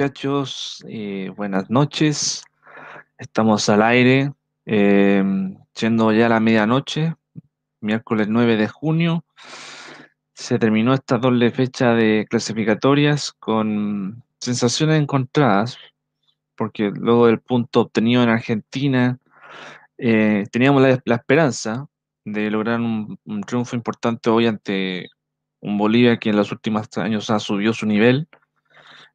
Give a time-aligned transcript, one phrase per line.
[0.00, 2.42] muchachos, eh, buenas noches.
[3.18, 4.32] Estamos al aire,
[4.64, 5.22] eh,
[5.74, 7.16] siendo ya la medianoche,
[7.82, 9.26] miércoles 9 de junio.
[10.32, 15.76] Se terminó esta doble fecha de clasificatorias con sensaciones encontradas,
[16.56, 19.18] porque luego del punto obtenido en Argentina,
[19.98, 21.88] eh, teníamos la, la esperanza
[22.24, 25.10] de lograr un, un triunfo importante hoy ante
[25.60, 28.28] un Bolivia que en los últimos años ha subido su nivel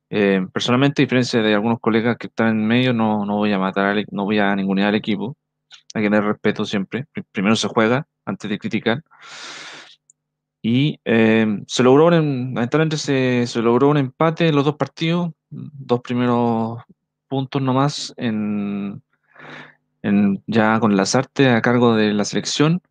[0.09, 3.59] eh, personalmente, a diferencia de algunos colegas que están en medio, no, no voy a
[3.59, 5.35] matar, e- no voy a ningunear al equipo.
[5.93, 7.05] Hay que tener respeto siempre.
[7.11, 9.03] Pri- Primero se juega antes de criticar.
[10.61, 16.01] Y eh, se logró, lamentablemente se, se logró un empate en los dos partidos, dos
[16.01, 16.79] primeros
[17.27, 19.01] puntos nomás, en,
[20.01, 22.81] en, ya con Lazarte a cargo de la selección,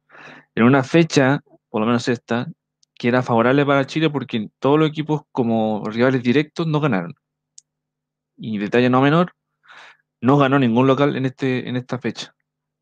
[0.55, 2.47] en una fecha, por lo menos esta,
[2.95, 7.15] que era favorable para Chile porque todos los equipos como rivales directos no ganaron.
[8.37, 9.33] Y detalle no menor,
[10.21, 12.35] no ganó ningún local en, este, en esta fecha.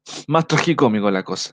[0.28, 1.52] Más tragicómico la cosa.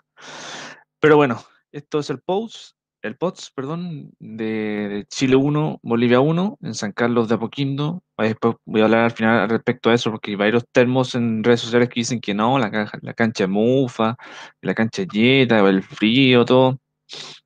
[0.99, 1.41] Pero bueno,
[1.71, 7.29] esto es el post, el POTS, perdón, de, Chile 1, Bolivia 1, en San Carlos
[7.29, 8.03] de Apoquindo.
[8.17, 11.61] Después voy a hablar al final respecto a eso, porque hay varios termos en redes
[11.61, 14.17] sociales que dicen que no, la, la cancha es mufa,
[14.61, 16.79] la cancha es el frío, todo.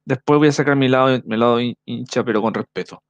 [0.06, 3.04] Después voy a sacar mi lado, mi lado hin- hincha, pero con respeto.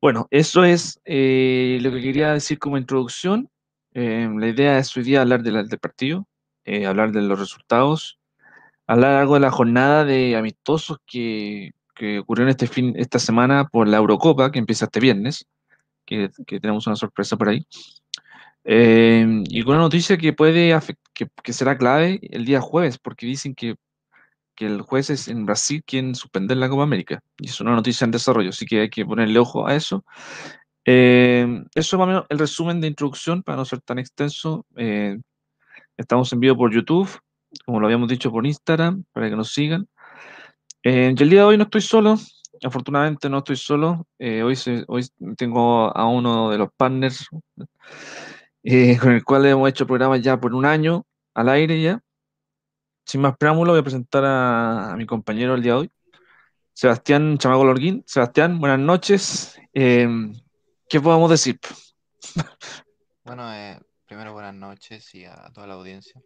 [0.00, 3.48] Bueno, eso es eh, lo que quería decir como introducción.
[3.94, 6.26] Eh, la idea es hoy día hablar de la- del partido,
[6.64, 8.18] eh, hablar de los resultados,
[8.86, 13.66] hablar algo de la jornada de amistosos que, que ocurrió en este fin, esta semana
[13.68, 15.46] por la Eurocopa, que empieza este viernes,
[16.06, 17.66] que, que tenemos una sorpresa por ahí.
[18.64, 20.78] Eh, y una noticia que puede
[21.14, 23.76] que, que será clave el día jueves, porque dicen que,
[24.58, 27.20] que el jueves es en Brasil quien suspender la Copa América.
[27.38, 30.04] Y es una noticia en desarrollo, así que hay que ponerle ojo a eso.
[30.84, 34.66] Eh, eso es más o menos el resumen de introducción para no ser tan extenso.
[34.76, 35.16] Eh,
[35.96, 37.08] estamos en vivo por YouTube,
[37.64, 39.86] como lo habíamos dicho por Instagram, para que nos sigan.
[40.82, 42.16] Eh, y el día de hoy no estoy solo,
[42.64, 44.06] afortunadamente no estoy solo.
[44.18, 45.06] Eh, hoy, se- hoy
[45.36, 47.28] tengo a uno de los partners
[48.62, 52.00] eh, con el cual hemos hecho programas ya por un año al aire ya.
[53.08, 55.90] Sin más preámbulo, voy a presentar a, a mi compañero el día de hoy,
[56.74, 58.04] Sebastián Chamago Lorguín.
[58.06, 59.58] Sebastián, buenas noches.
[59.72, 60.06] Eh,
[60.90, 61.58] ¿qué podemos decir?
[63.24, 66.20] Bueno, eh, primero buenas noches y a toda la audiencia.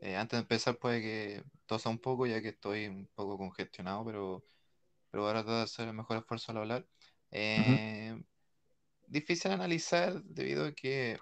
[0.00, 4.04] Eh, antes de empezar puede que tosa un poco ya que estoy un poco congestionado,
[4.04, 4.44] pero,
[5.10, 6.86] pero voy a tratar de hacer el mejor esfuerzo al hablar.
[7.30, 8.20] Eh,
[9.06, 11.18] difícil analizar debido a que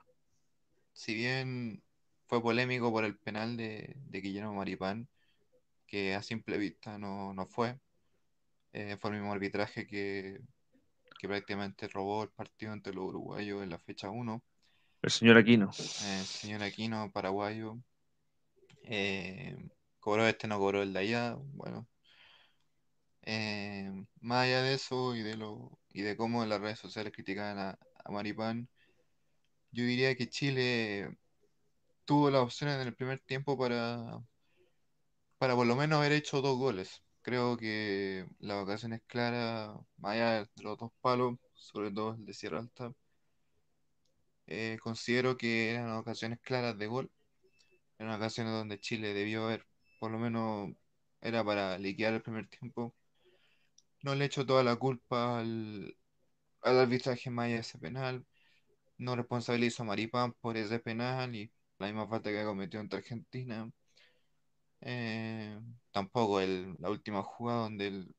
[0.94, 1.82] si bien
[2.26, 5.08] fue polémico por el penal de, de Guillermo Maripán,
[5.86, 7.78] que a simple vista no, no fue,
[8.72, 10.40] eh, fue el mismo arbitraje que,
[11.18, 14.42] que prácticamente robó el partido entre los uruguayos en la fecha 1.
[15.02, 15.70] El señor Aquino.
[15.70, 17.78] Eh, señor Aquino, paraguayo,
[18.84, 19.56] eh,
[20.00, 21.36] cobró este, no cobró el de allá.
[21.54, 21.86] Bueno,
[24.20, 27.78] más allá de eso y de lo y de cómo las redes sociales criticaban a,
[28.04, 28.68] a Maripán,
[29.70, 31.16] yo diría que Chile
[32.06, 34.20] tuvo las opciones en el primer tiempo para,
[35.38, 37.02] para por lo menos haber hecho dos goles.
[37.22, 42.34] Creo que la ocasión es clara, allá de los dos palos, sobre todo el de
[42.34, 42.92] Sierra Alta.
[44.46, 47.10] eh, considero que eran ocasiones claras de gol.
[47.98, 49.66] Eran ocasiones donde Chile debió haber,
[50.00, 50.70] por lo menos
[51.22, 52.94] era para liquidar el primer tiempo.
[54.02, 55.96] No le echo toda la culpa al,
[56.62, 58.26] al arbitraje de ese penal.
[58.98, 62.96] no responsabilizo a Maripán por ese penal y la misma falta que ha cometido ante
[62.96, 63.70] Argentina.
[64.80, 65.58] Eh,
[65.90, 68.14] tampoco el, la última jugada donde él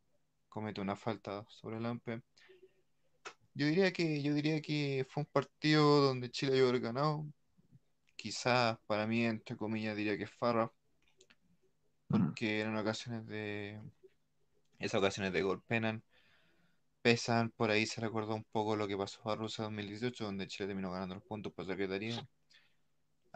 [0.50, 2.21] comete una falta sobre el AMPE.
[3.54, 7.25] Yo diría que, yo diría que fue un partido donde Chile debió haber ganado.
[8.15, 10.71] Quizás para mí, entre comillas, diría que es Farra,
[12.09, 13.81] Mm, porque eran ocasiones de.
[14.80, 16.04] Esas ocasiones de gol penan,
[17.01, 17.51] pesan.
[17.51, 20.92] Por ahí se recordó un poco lo que pasó a Rusia 2018, donde Chile terminó
[20.92, 22.27] ganando los puntos por secretaría.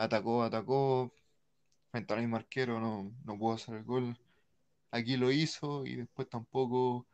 [0.01, 1.13] Atacó, atacó,
[1.91, 4.17] frente al mismo arquero, no, no pudo hacer el gol.
[4.89, 7.05] Aquí lo hizo y después tampoco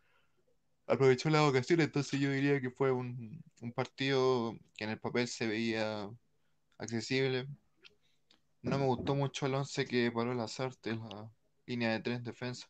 [0.87, 5.27] aprovechó la ocasión, entonces yo diría que fue un, un partido que en el papel
[5.27, 6.09] se veía
[6.77, 7.47] accesible.
[8.61, 11.29] No me gustó mucho el once que paró Lazarte, la
[11.65, 12.67] línea de tres defensa.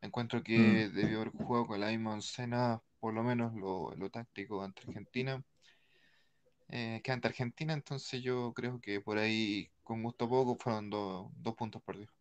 [0.00, 0.42] Encuentro mm.
[0.44, 4.82] que debió haber jugado con la misma oncena, por lo menos lo, lo táctico ante
[4.86, 5.42] Argentina,
[6.74, 11.30] eh, que ante Argentina, entonces yo creo que por ahí, con gusto poco, fueron do-
[11.36, 12.14] dos puntos perdidos.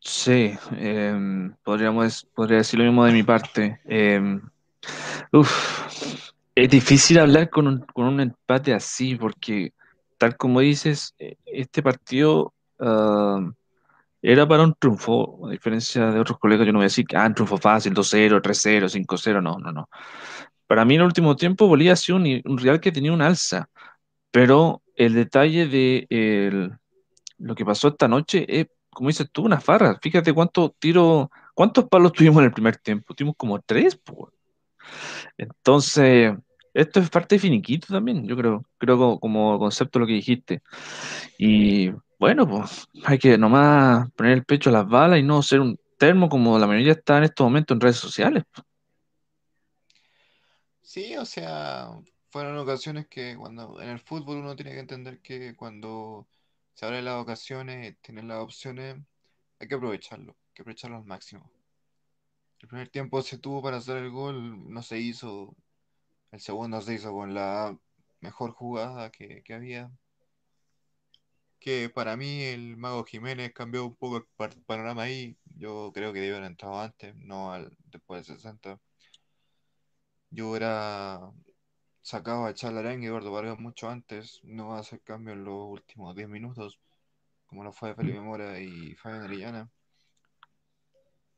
[0.00, 3.80] Sí, em, podríamos, podría decir lo mismo de mi parte.
[5.32, 9.72] Uf, es difícil hablar con un, con un empate así, porque
[10.18, 13.40] tal como dices, eh, este partido ah,
[14.22, 17.16] era para un triunfo, a diferencia de otros colegas, yo no voy a decir que
[17.16, 19.88] ah, un triunfo fácil, 2-0, 3-0, 5-0, no, no, no.
[20.66, 23.22] Para mí en el último tiempo Bolivia ha sido un, un Real que tenía un
[23.22, 23.68] alza,
[24.32, 26.72] pero el detalle de el-
[27.38, 29.98] lo que pasó esta noche es, como dices tú, una farra.
[30.02, 33.14] Fíjate cuántos tiros, cuántos palos tuvimos en el primer tiempo.
[33.14, 34.00] Tuvimos como tres.
[35.38, 36.32] Entonces,
[36.74, 40.62] esto es parte de finiquito también, yo creo, creo co- como concepto lo que dijiste.
[41.38, 45.60] Y bueno, pues hay que nomás poner el pecho a las balas y no ser
[45.60, 48.44] un termo como la mayoría está en estos momentos en redes sociales.
[50.86, 51.90] Sí, o sea,
[52.30, 56.28] fueron ocasiones que cuando en el fútbol uno tiene que entender que cuando
[56.74, 58.96] se abren las ocasiones, tienen las opciones,
[59.58, 61.50] hay que aprovecharlo, hay que aprovecharlo al máximo.
[62.60, 65.56] El primer tiempo se tuvo para hacer el gol, no se hizo.
[66.32, 67.78] El segundo se hizo con la
[68.20, 69.90] mejor jugada que, que había.
[71.58, 74.26] Que para mí el Mago Jiménez cambió un poco el
[74.64, 75.36] panorama ahí.
[75.56, 78.80] Yo creo que debió haber entrado antes, no al, después de 60.
[80.30, 81.20] Yo hubiera
[82.02, 84.40] sacado a Chalarán y Eduardo Vargas mucho antes.
[84.44, 86.78] No va a hacer cambio en los últimos 10 minutos,
[87.46, 89.70] como lo fue Felipe Mora y Fabián Orellana.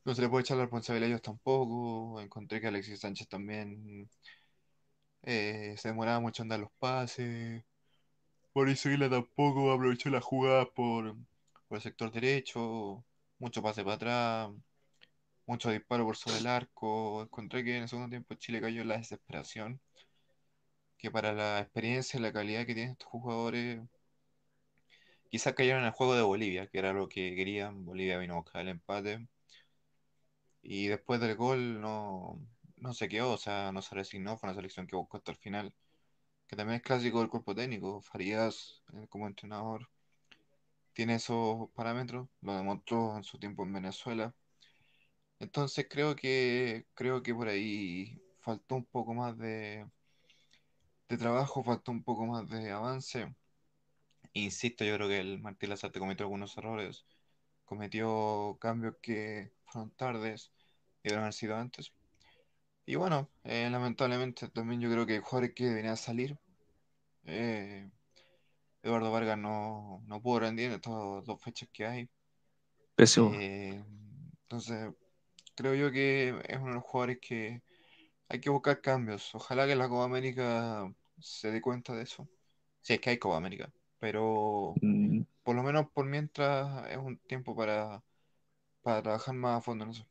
[0.04, 2.20] No se le puede echar la responsabilidad a ellos tampoco.
[2.20, 4.08] Encontré que Alexis Sánchez también
[5.22, 7.62] eh, se demoraba mucho en dar los pases.
[8.54, 11.16] Mauricio Isla tampoco aprovechó la jugada por,
[11.68, 13.04] por el sector derecho.
[13.38, 14.50] Mucho pase para atrás.
[15.48, 17.22] Mucho disparo por sobre el arco.
[17.22, 19.80] Encontré que en el segundo tiempo Chile cayó en la desesperación.
[20.98, 23.80] Que para la experiencia y la calidad que tienen estos jugadores,
[25.30, 27.84] quizás cayeron en el juego de Bolivia, que era lo que querían.
[27.84, 29.26] Bolivia vino a buscar el empate.
[30.62, 32.40] Y después del gol no,
[32.76, 34.36] no se quedó, o sea, no se resignó.
[34.38, 35.74] Fue una selección que buscó hasta el final.
[36.48, 38.02] Que también es clásico del cuerpo técnico.
[38.02, 39.88] Farías, eh, como entrenador,
[40.92, 42.28] tiene esos parámetros.
[42.42, 44.34] Lo demostró en su tiempo en Venezuela.
[45.40, 49.86] Entonces creo que creo que por ahí faltó un poco más de,
[51.08, 53.34] de trabajo, faltó un poco más de avance.
[54.32, 57.04] Insisto, yo creo que el Martín Lazarte cometió algunos errores,
[57.64, 60.52] cometió cambios que fueron tardes
[61.02, 61.92] y debieron haber sido antes.
[62.86, 66.38] Y bueno, eh, lamentablemente también yo creo que jugadores que deberían salir.
[67.24, 67.90] Eh,
[68.82, 70.92] Eduardo Vargas no, no pudo rendir en estas
[71.26, 72.08] dos fechas que hay.
[72.96, 73.32] Pésimo.
[73.32, 73.82] Eh,
[74.42, 74.92] entonces,
[75.58, 77.62] creo yo que es uno de los jugadores que
[78.28, 79.34] Hay que buscar cambios.
[79.34, 82.28] Ojalá que la Copa América se dé cuenta de eso.
[82.82, 83.72] Si es que hay Copa América.
[84.00, 88.02] Pero Mm, por lo menos por mientras es un tiempo para,
[88.82, 90.06] para trabajar más a fondo en eso.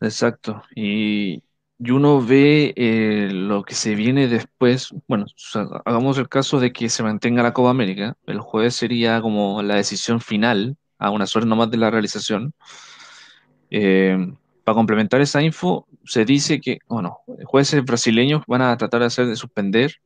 [0.00, 0.62] Exacto.
[0.74, 1.42] Y,
[1.78, 4.90] y uno ve eh, lo que se viene después.
[5.08, 8.16] Bueno, o sea, hagamos el caso de que se mantenga la Copa América.
[8.26, 12.52] El jueves sería como la decisión final, a unas horas nomás de la realización.
[13.78, 14.16] Eh,
[14.64, 19.26] para complementar esa info, se dice que, bueno, jueces brasileños van a tratar de hacer
[19.26, 19.96] de suspender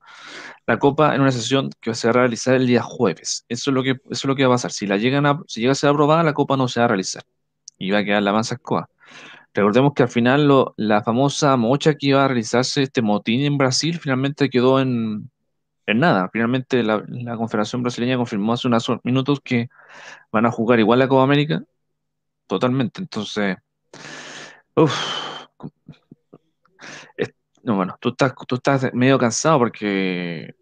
[0.67, 3.45] la Copa en una sesión que se va a realizar el día jueves.
[3.49, 4.73] Eso es lo que, eso es lo que va a pasar.
[4.73, 6.89] Si la llegan a, si llega a ser aprobada, la Copa no se va a
[6.89, 7.23] realizar
[7.79, 8.89] y va a quedar la mansa escoba.
[9.55, 13.59] Recordemos que al final lo- la famosa mocha que iba a realizarse este motín en
[13.59, 15.31] Brasil finalmente quedó en,
[15.87, 16.29] en nada.
[16.33, 19.69] Finalmente la, la Confederación Brasileña confirmó hace unos minutos que
[20.33, 21.63] van a jugar igual la Copa América,
[22.51, 23.01] totalmente.
[23.01, 23.57] Entonces,
[24.75, 24.93] uf,
[27.63, 30.55] No, bueno, tú estás, tú estás medio cansado porque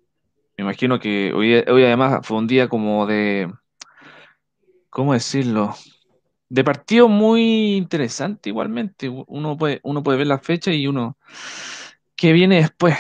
[0.56, 3.52] me imagino que hoy, hoy además fue un día como de,
[4.90, 5.74] ¿cómo decirlo?
[6.48, 9.08] De partido muy interesante igualmente.
[9.08, 11.16] Uno puede, uno puede ver la fecha y uno,
[12.16, 12.96] ¿qué viene después?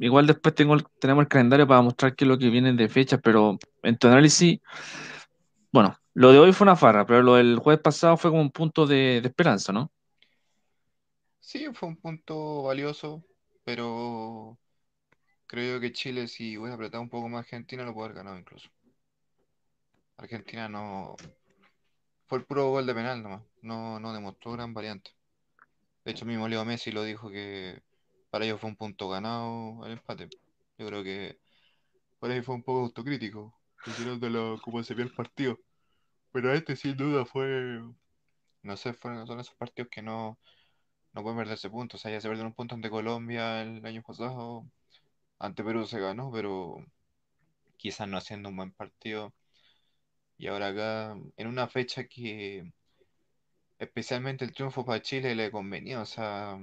[0.00, 3.18] Igual después tengo, tenemos el calendario para mostrar qué es lo que viene de fecha,
[3.18, 4.60] pero en tu análisis,
[5.72, 8.50] bueno, lo de hoy fue una farra, pero lo del jueves pasado fue como un
[8.50, 9.92] punto de, esperanza, ¿no?
[11.38, 13.22] Sí, fue un punto valioso,
[13.64, 14.58] pero
[15.46, 18.36] creo yo que Chile, si hubiera apretado un poco más Argentina, lo puede haber ganado
[18.36, 18.68] incluso.
[20.16, 21.14] Argentina no.
[22.26, 23.44] Fue el puro gol de penal nomás.
[23.62, 25.12] No, no demostró gran variante.
[26.04, 27.80] De hecho, mismo Leo Messi lo dijo que
[28.30, 30.28] para ellos fue un punto ganado el empate.
[30.78, 31.38] Yo creo que
[32.18, 35.56] por ahí fue un poco autocrítico, considerando cómo se vio el partido.
[36.32, 37.80] Pero este sin duda fue,
[38.62, 40.38] no sé, fueron son esos partidos que no,
[41.14, 42.00] no pueden perderse puntos.
[42.00, 44.66] O sea, ya se perdieron un punto ante Colombia el año pasado,
[45.40, 46.78] ante Perú se ganó, pero
[47.78, 49.32] quizás no haciendo un buen partido.
[50.38, 52.72] Y ahora acá, en una fecha que
[53.78, 56.58] especialmente el triunfo para Chile le convenía, o sea,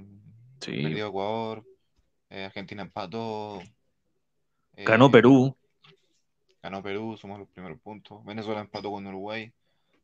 [0.60, 1.64] Sí, perdió Ecuador,
[2.30, 3.62] eh, Argentina empató,
[4.84, 5.54] ganó eh, Perú,
[6.66, 9.52] ganó Perú, sumó los primeros puntos, Venezuela empató con Uruguay,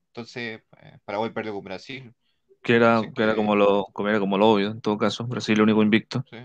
[0.09, 2.14] entonces eh, Paraguay perdió con Brasil,
[2.62, 4.99] que era, entonces que era como que, lo, como era como lo obvio, en todo
[4.99, 6.26] caso, Brasil el único invicto.
[6.31, 6.37] sí,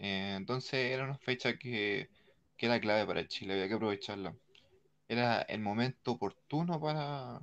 [0.00, 2.10] eh, entonces era una fecha que,
[2.56, 4.36] que era clave para Chile, había que aprovecharla.
[5.08, 7.40] Era el momento oportuno para,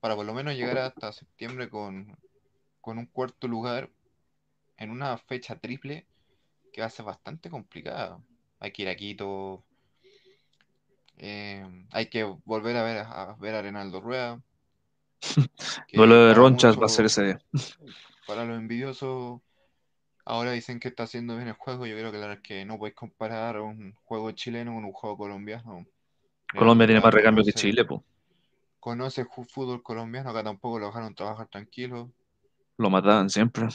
[0.00, 2.16] para por lo menos llegar hasta septiembre con,
[2.80, 3.90] con un cuarto lugar
[4.78, 6.06] en una fecha triple
[6.72, 8.22] que va a ser bastante complicada.
[8.60, 9.64] Hay que ir a Quito,
[11.22, 14.40] eh, hay que volver a ver a, ver a Reinaldo Rueda,
[15.92, 17.40] Duelo de ronchas va a ser ese día.
[18.26, 19.42] para los envidiosos,
[20.24, 21.84] ahora dicen que está haciendo bien el juego.
[21.84, 24.92] Yo creo que la verdad es que no podéis comparar un juego chileno con un
[24.92, 25.62] juego colombiano.
[25.62, 25.90] Reinaldo
[26.56, 28.00] Colombia tiene más Rueda recambio que Chile, pues.
[28.78, 32.10] conoce fútbol colombiano, acá tampoco lo dejaron trabajar tranquilo.
[32.78, 33.68] Lo mataban siempre.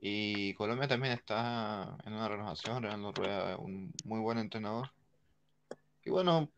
[0.00, 4.90] Y Colombia también está en una renovación, Reinaldo Rueda es un muy buen entrenador.
[6.04, 6.48] Y bueno,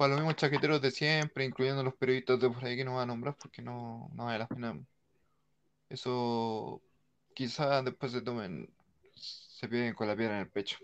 [0.00, 3.02] para los mismos chaqueteros de siempre, incluyendo los periodistas de por ahí que no va
[3.02, 4.80] a nombrar porque no, no vale la pena.
[5.90, 6.80] Eso
[7.34, 8.66] quizás después se tomen,
[9.14, 10.78] se peguen con la piedra en el pecho.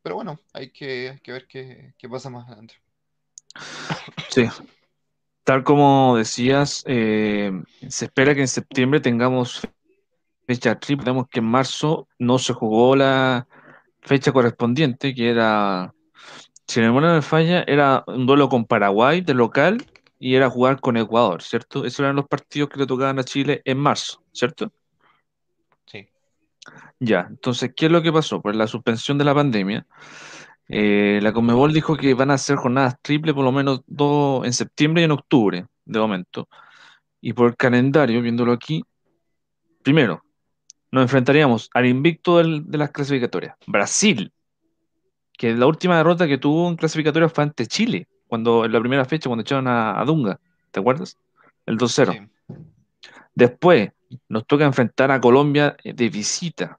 [0.00, 2.76] Pero bueno, hay que, ver qué, pasa más adelante.
[4.30, 4.46] Sí,
[5.44, 7.52] tal como decías, eh,
[7.86, 9.60] se espera que en septiembre tengamos
[10.46, 11.04] fecha triple.
[11.04, 13.46] Vemos que en marzo no se jugó la
[14.00, 15.92] fecha correspondiente, que era,
[16.72, 19.84] si la memoria no me falla, era un duelo con Paraguay de local
[20.18, 21.84] y era jugar con Ecuador, ¿cierto?
[21.84, 24.72] Esos eran los partidos que le tocaban a Chile en marzo, ¿cierto?
[25.84, 26.08] Sí,
[26.98, 28.40] Ya, entonces, ¿qué es lo que pasó?
[28.40, 29.86] Por la suspensión de la pandemia,
[30.68, 34.54] eh, la Conmebol dijo que van a hacer jornadas triple por lo menos dos en
[34.54, 36.48] septiembre y en octubre, de momento.
[37.20, 38.82] Y por el calendario, viéndolo aquí,
[39.82, 40.24] primero,
[40.90, 44.32] nos enfrentaríamos al invicto del- de las clasificatorias, Brasil,
[45.36, 49.04] que la última derrota que tuvo en clasificatorias fue ante Chile, cuando en la primera
[49.04, 51.18] fecha, cuando echaron a, a Dunga, ¿te acuerdas?
[51.66, 52.12] El 2-0.
[52.12, 52.56] sí,
[53.34, 53.90] Después,
[54.28, 56.78] nos toca enfrentar a Colombia eh, de visita.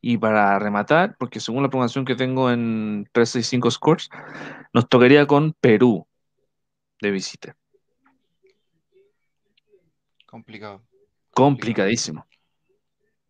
[0.00, 4.10] Y para rematar, porque según la programación que tengo en 365 Scores,
[4.72, 6.06] nos tocaría con Perú
[7.00, 7.56] de visita.
[10.26, 10.82] complicado.
[11.30, 12.26] Complicadísimo.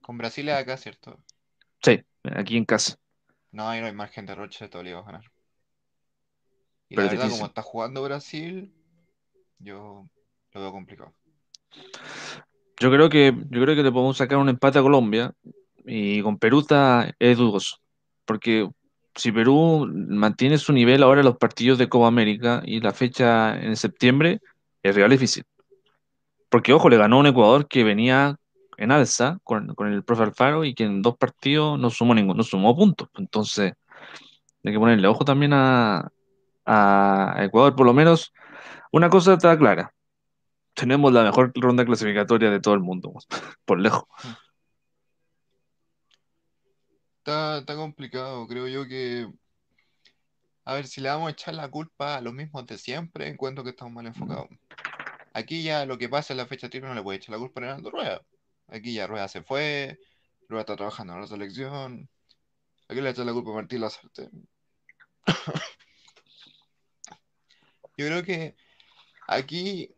[0.03, 1.19] Con Brasil acá, ¿cierto?
[1.83, 2.03] Sí,
[2.35, 2.97] aquí en casa,
[3.53, 5.23] No hay, no hay margen de Roche, te obliga a ganar.
[6.89, 8.73] Y la pero es verdad, como está jugando Brasil,
[9.59, 10.09] yo
[10.53, 11.13] lo veo complicado.
[12.79, 15.33] Yo creo que, yo creo que le podemos sacar un empate a Colombia
[15.85, 17.79] y con Perú está, es dudoso.
[18.25, 18.69] Porque
[19.15, 23.59] si Perú mantiene su nivel ahora en los partidos de Copa América y la fecha
[23.59, 24.41] en septiembre,
[24.83, 25.45] es real difícil.
[26.51, 28.37] Porque, ojo, le ganó un Ecuador que venía
[28.79, 32.37] en alza con, con el profe Alfaro y que en dos partidos no sumó ningún,
[32.37, 33.09] no sumó puntos.
[33.17, 33.75] Entonces,
[34.65, 36.11] hay que ponerle ojo también a,
[36.67, 37.77] a Ecuador.
[37.77, 38.33] Por lo menos,
[38.93, 39.93] una cosa está clara.
[40.75, 43.13] Tenemos la mejor ronda clasificatoria de todo el mundo,
[43.65, 44.05] por lejos.
[47.19, 49.27] Está, está complicado, creo yo que
[50.65, 53.65] A ver, si le vamos a echar la culpa a los mismos de siempre, encuentro
[53.65, 54.49] que estamos mal enfocados.
[55.33, 57.61] Aquí ya lo que pasa en la fecha triple no le puede echar la culpa
[57.61, 58.23] a Reinaldo Rueda.
[58.69, 60.01] Aquí ya Rueda se fue,
[60.49, 62.09] Rueda está trabajando en la selección.
[62.89, 64.31] Aquí le echan la culpa a Martín Lazarte.
[67.99, 68.55] Yo creo que
[69.27, 69.95] aquí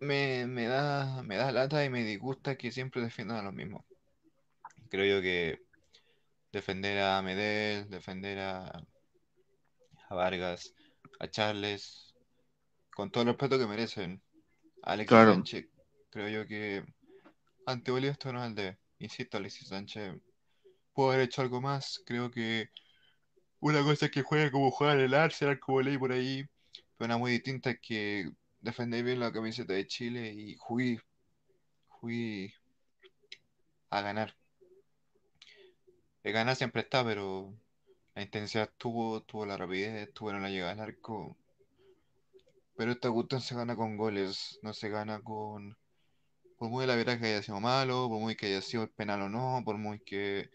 [0.00, 3.84] me, me da, me da lata y me disgusta que siempre defiendan a los mismos.
[4.90, 5.62] Creo yo que
[6.52, 8.84] defender a Medel, defender a,
[10.08, 10.74] a Vargas,
[11.18, 12.14] a Charles,
[12.94, 14.20] con todo el respeto que merecen,
[14.82, 15.42] a Alexis Claro,
[16.10, 16.84] creo yo que
[17.66, 20.14] ante Bolívar esto no es el de, insisto, Alexis Sánchez
[20.92, 22.70] pudo haber hecho algo más, creo que
[23.60, 26.44] una cosa es que juegue como juega el Arsenal, como leí por ahí,
[26.96, 31.00] pero una muy distinta es que defendéis bien la camiseta de Chile y jugué,
[31.88, 32.54] jugué
[33.90, 34.34] a ganar.
[36.24, 37.54] El ganar siempre está, pero
[38.14, 41.36] la intensidad tuvo, tuvo la rapidez, tuvo la llegada al arco.
[42.76, 45.76] Pero esta cuestión se gana con goles, no se gana con...
[46.62, 49.22] Por muy la verdad que haya sido malo, por muy que haya sido el penal
[49.22, 50.48] o no, por muy que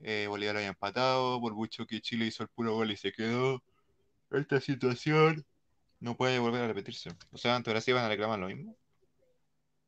[0.00, 3.62] eh, Bolívar haya empatado, por mucho que Chile hizo el puro gol y se quedó.
[4.32, 5.46] Esta situación
[6.00, 7.10] no puede volver a repetirse.
[7.30, 8.76] O sea, ante Brasil van a reclamar lo mismo.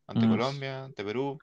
[0.06, 1.36] Ante mm, Colombia, ante Perú.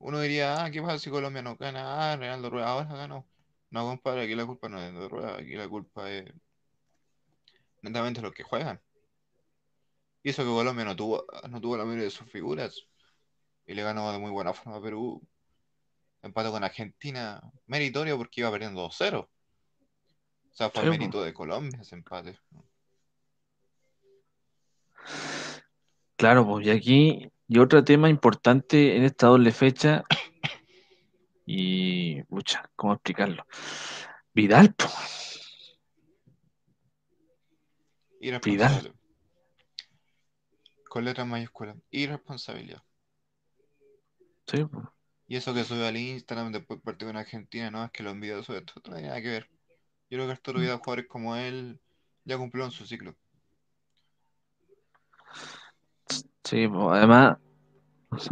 [0.00, 2.12] Uno diría, ah, ¿qué pasa si Colombia no gana?
[2.12, 3.24] Ah, Reinaldo Rueda ahora ganó.
[3.70, 6.24] No, compadre, aquí la culpa no es de Rueda, aquí la culpa es
[7.82, 8.80] netamente los que juegan.
[10.22, 12.86] Y eso que Colombia no tuvo, no tuvo la mayoría de sus figuras
[13.66, 15.22] y le ganó de muy buena forma a Perú.
[16.22, 19.20] Empató con Argentina, meritorio porque iba perdiendo 2-0.
[19.20, 19.28] O
[20.52, 20.90] sea, fue po.
[20.90, 22.38] mérito de Colombia ese empate.
[26.16, 30.04] Claro, pues y aquí, y otro tema importante en esta doble fecha,
[31.46, 33.46] y, pucha, ¿cómo explicarlo?
[34.34, 34.86] Vidal, po,
[38.44, 38.94] Vidal.
[40.90, 41.76] Con letras mayúsculas.
[41.92, 42.82] Irresponsabilidad.
[44.48, 44.66] sí.
[45.28, 48.10] Y eso que subió al Instagram después del partido con Argentina, no, es que lo
[48.10, 49.48] envidia sobre esto, no tiene nada que ver.
[50.10, 51.78] Yo creo que Arturo Vidal, jugadores como él,
[52.24, 53.14] ya cumplieron su ciclo.
[56.42, 56.68] Sí.
[56.90, 57.38] Además,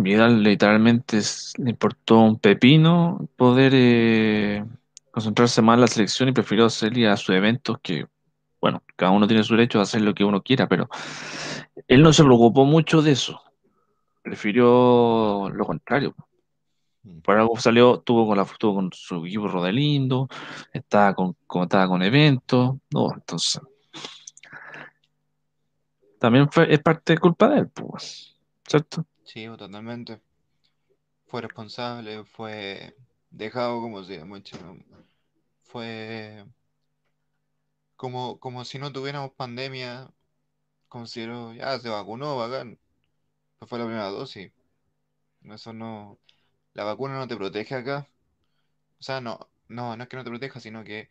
[0.00, 4.64] Vidal literalmente es- le importó un pepino poder eh,
[5.12, 8.08] concentrarse más en la selección y prefirió hacer a sus eventos que,
[8.60, 10.88] bueno, cada uno tiene su derecho a hacer lo que uno quiera, pero
[11.86, 13.40] él no se preocupó mucho de eso,
[14.22, 16.14] prefirió lo contrario.
[17.02, 17.20] Mm.
[17.20, 20.28] Por algo salió, tuvo con la tuvo con su equipo Rodelindo,
[20.72, 23.60] estaba con, como estaba con eventos, no, entonces
[26.18, 29.06] también fue, es parte de culpa de él, pues, ¿cierto?
[29.24, 30.20] Sí, totalmente.
[31.26, 32.96] Fue responsable, fue
[33.30, 34.56] dejado como si mucho.
[35.62, 36.44] Fue
[37.98, 40.10] como, como si no tuviéramos pandemia.
[40.88, 42.78] Considero, ya se vacunó, bacán.
[43.58, 44.52] Pues fue la primera dosis.
[45.44, 46.18] Eso no.
[46.74, 48.08] La vacuna no te protege acá.
[49.00, 51.10] O sea, no, no, no es que no te proteja, sino que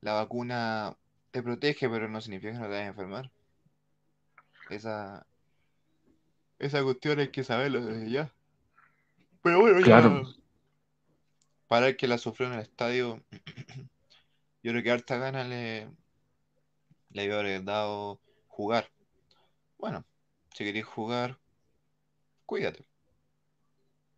[0.00, 0.96] la vacuna
[1.32, 3.30] te protege, pero no significa que no te vayas a enfermar.
[4.70, 5.26] Esa,
[6.60, 8.32] esa cuestión hay que saberlo desde ya.
[9.42, 10.36] Pero bueno, Claro, ya.
[11.66, 13.24] Para el que la sufrió en el estadio,
[14.62, 15.88] yo creo que harta gana le,
[17.10, 18.90] le iba a haber dado jugar.
[19.78, 20.04] Bueno,
[20.54, 21.38] si queréis jugar,
[22.46, 22.86] cuídate.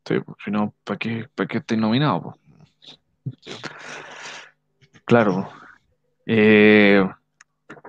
[0.06, 2.34] sí, pues, si no, ¿para qué, para qué estés nominado?
[3.40, 3.52] Sí,
[5.04, 5.50] Claro.
[6.26, 7.02] Eh,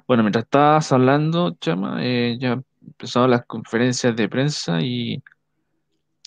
[0.07, 5.21] bueno, mientras estabas hablando, Chama, eh, ya empezaron las conferencias de prensa y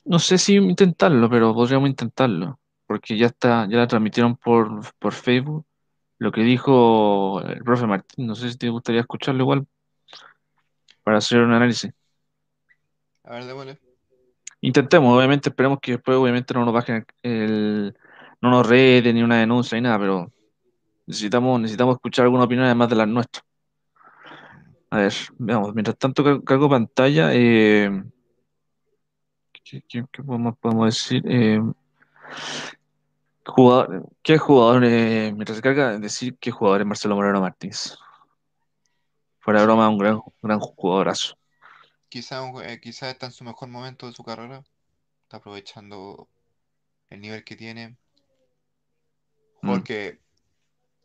[0.04, 5.12] no sé si intentarlo, pero podríamos intentarlo, porque ya está, ya la transmitieron por, por
[5.12, 5.66] Facebook.
[6.18, 9.66] Lo que dijo el profe Martín, no sé si te gustaría escucharlo igual
[11.02, 11.92] para hacer un análisis.
[13.24, 13.78] a ver, démosle.
[14.60, 17.94] Intentemos, obviamente, esperemos que después, obviamente, no nos bajen el,
[18.40, 20.32] no nos reten ni una denuncia ni nada, pero
[21.06, 23.44] necesitamos, necesitamos escuchar alguna opinión además de las nuestras.
[24.90, 27.90] A ver, veamos, mientras tanto car- cargo pantalla, eh,
[29.64, 31.22] ¿qué, qué- qué podemos, podemos decir?
[31.26, 31.60] Eh,
[33.46, 37.96] jugador, ¿qué jugador, eh, mientras se carga, decir qué jugador es Marcelo Moreno Martínez?
[39.40, 41.36] Fuera de broma, un gran, gran jugadorazo.
[42.08, 44.64] quizá, eh, quizá está en su mejor momento de su carrera.
[45.22, 46.28] Está aprovechando
[47.10, 47.96] el nivel que tiene.
[49.62, 50.20] Mm, que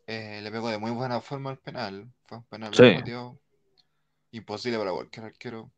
[0.06, 2.10] eh, le pegó de muy buena forma al penal.
[2.24, 3.02] Fue un penal sí.
[4.32, 5.70] Imposible para cualquier arquero.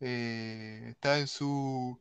[0.00, 2.00] Eh, está en su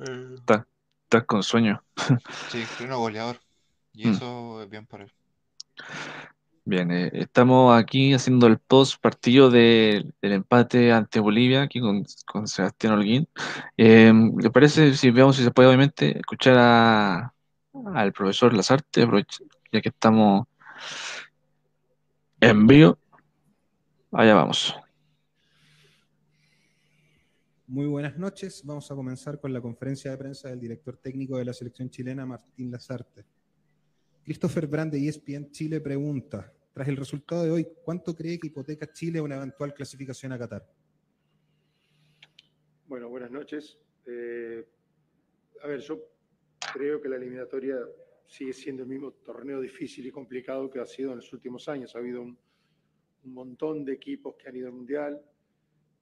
[0.00, 0.66] eh, está,
[1.04, 1.82] está con sueño.
[2.46, 3.40] sí, pleno goleador.
[3.92, 4.12] Y Mm.
[4.12, 5.12] eso es bien para él.
[6.66, 12.04] Bien, eh, estamos aquí haciendo el post partido de- del empate ante Bolivia, aquí con,
[12.26, 13.28] con Sebastián Holguín.
[13.76, 17.34] Eh, ¿le parece si veamos si se puede, obviamente, escuchar a,
[17.94, 19.06] al profesor Lazarte,
[19.72, 20.46] ya que estamos
[22.40, 22.98] en vivo?
[24.12, 24.74] Allá vamos.
[27.74, 28.62] Muy buenas noches.
[28.64, 32.24] Vamos a comenzar con la conferencia de prensa del director técnico de la selección chilena,
[32.24, 33.24] Martín Lazarte.
[34.22, 38.92] Christopher Brand de ESPN Chile pregunta, tras el resultado de hoy, ¿cuánto cree que hipoteca
[38.92, 40.64] Chile una eventual clasificación a Qatar?
[42.86, 43.76] Bueno, buenas noches.
[44.06, 44.64] Eh,
[45.60, 46.00] a ver, yo
[46.72, 47.76] creo que la eliminatoria
[48.24, 51.96] sigue siendo el mismo torneo difícil y complicado que ha sido en los últimos años.
[51.96, 52.38] Ha habido un,
[53.24, 55.20] un montón de equipos que han ido al Mundial,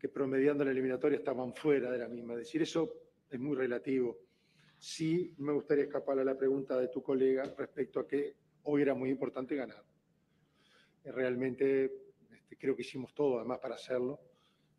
[0.02, 2.32] que promediando la eliminatoria estaban fuera de la misma.
[2.32, 2.92] Es decir, eso
[3.30, 4.18] es muy relativo.
[4.76, 8.34] Sí me gustaría escapar a la pregunta de tu colega respecto a que
[8.64, 9.84] hoy era muy importante ganar.
[11.04, 11.84] Eh, realmente
[12.32, 14.18] este, creo que hicimos todo además para hacerlo,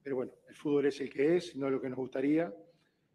[0.04, 2.54] pero bueno, el fútbol es el que es, no lo que nos gustaría,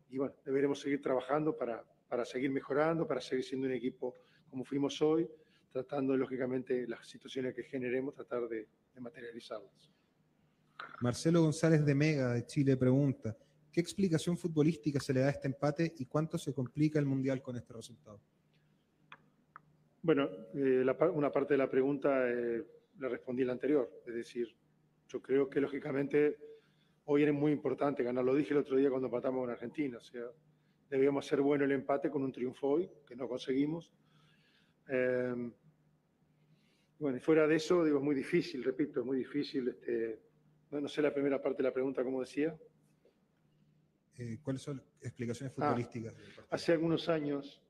[0.09, 4.15] y bueno, deberemos seguir trabajando para, para seguir mejorando, para seguir siendo un equipo
[4.49, 5.29] como fuimos hoy,
[5.71, 8.67] tratando lógicamente las situaciones que generemos, tratar de
[8.99, 9.98] materializarlas.
[11.01, 13.37] Marcelo González de Mega de Chile pregunta,
[13.73, 17.41] ¿qué explicación futbolística se le da a este empate y cuánto se complica el Mundial
[17.41, 18.21] con este resultado?
[20.03, 22.65] Bueno, eh, una parte de la pregunta eh,
[22.99, 24.55] la respondí la anterior, es decir,
[25.09, 26.37] yo creo que lógicamente
[27.05, 30.03] hoy era muy importante ganar, lo dije el otro día cuando empatamos con Argentina, o
[30.03, 30.23] sea,
[30.91, 33.93] debíamos hacer bueno el empate con un triunfo hoy, que no conseguimos.
[34.89, 35.51] Eh,
[36.99, 40.21] bueno, y fuera de eso, digo, es muy difícil, repito, es muy difícil este,
[40.71, 42.57] no, no sé la primera parte de la pregunta, ¿cómo decía?
[44.19, 46.15] Eh, ¿Cuáles son explicaciones ah, futbolísticas?
[46.39, 47.63] Ah, hace algunos años,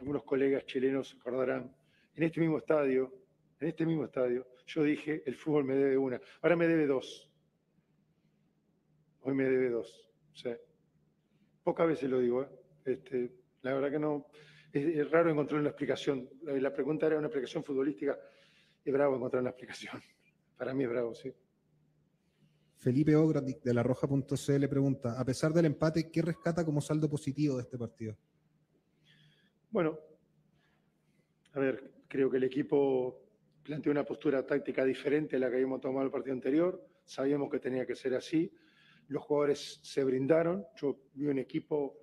[0.00, 1.74] algunos colegas chilenos recordarán,
[2.14, 3.12] en este mismo estadio,
[3.60, 7.30] en este mismo estadio, yo dije, el fútbol me debe una, ahora me debe dos.
[9.20, 10.10] Hoy me debe dos.
[10.32, 10.58] Sea,
[11.62, 12.48] pocas veces lo digo, ¿eh?
[12.86, 14.26] este, la verdad que no,
[14.72, 16.28] es, es, raro encontrar una explicación.
[16.42, 18.18] La, la pregunta era una explicación futbolística,
[18.82, 20.00] es bravo encontrar una explicación.
[20.56, 21.32] Para mí es bravo, sí.
[22.76, 27.56] Felipe Ogra de la Roja.cl pregunta, a pesar del empate, ¿qué rescata como saldo positivo
[27.56, 28.16] de este partido?
[29.70, 29.98] Bueno,
[31.52, 33.22] a ver, creo que el equipo
[33.62, 36.86] planteó una postura táctica diferente a la que habíamos tomado el partido anterior.
[37.04, 38.52] Sabíamos que tenía que ser así.
[39.08, 40.64] Los jugadores se brindaron.
[40.76, 41.98] Yo vi un equipo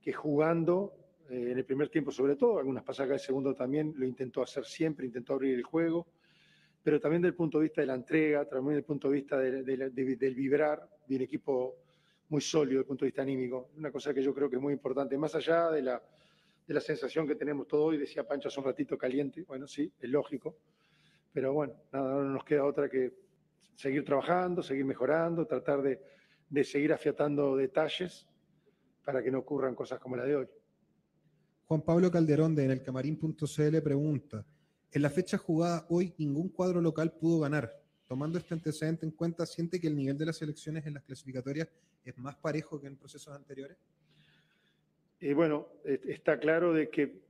[0.00, 0.94] que jugando
[1.30, 4.64] eh, en el primer tiempo sobre todo, algunas pasadas del segundo también, lo intentó hacer
[4.64, 6.06] siempre, intentó abrir el juego
[6.84, 9.14] pero también desde el punto de vista de la entrega, también desde el punto de
[9.14, 11.76] vista de, de, de, del vibrar, de un equipo
[12.28, 13.70] muy sólido desde el punto de vista anímico.
[13.78, 16.02] Una cosa que yo creo que es muy importante, más allá de la,
[16.66, 19.90] de la sensación que tenemos todo hoy, decía Pancho hace un ratito caliente, bueno, sí,
[19.98, 20.58] es lógico,
[21.32, 23.14] pero bueno, nada, no nos queda otra que
[23.76, 26.00] seguir trabajando, seguir mejorando, tratar de,
[26.50, 28.28] de seguir afiatando detalles
[29.04, 30.46] para que no ocurran cosas como la de hoy.
[31.66, 34.46] Juan Pablo Calderón de en el camarín.cl pregunta,
[34.94, 37.82] en la fecha jugada hoy, ningún cuadro local pudo ganar.
[38.06, 41.68] Tomando este antecedente en cuenta, ¿siente que el nivel de las elecciones en las clasificatorias
[42.04, 43.76] es más parejo que en procesos anteriores?
[45.18, 47.24] Eh, bueno, está claro de que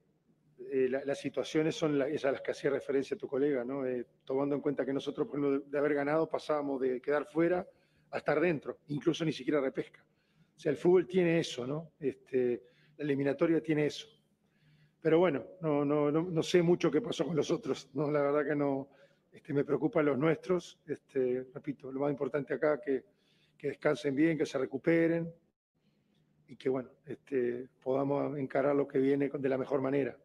[0.71, 3.87] eh, la, las situaciones son esas a las que hacía referencia tu colega, ¿no?
[3.87, 7.25] Eh, tomando en cuenta que nosotros, por ejemplo, de, de, haber ganado, pasábamos de quedar
[7.25, 7.67] fuera
[8.11, 10.05] a estar dentro, incluso ni siquiera repesca.
[10.55, 11.93] O sea, el fútbol tiene eso, ¿no?
[11.99, 12.63] Este,
[12.99, 14.07] la eliminatoria tiene eso.
[15.05, 17.91] Pero bueno, no, no, no, sé mucho qué pasó con los otros.
[17.93, 18.89] No, la verdad que no
[19.31, 20.79] este, me preocupan los nuestros.
[20.87, 23.05] Este, repito, lo más importante acá que,
[23.59, 25.31] que descansen bien, que se recuperen
[26.49, 30.17] y que bueno, este, podamos encarar lo que viene de la mejor manera.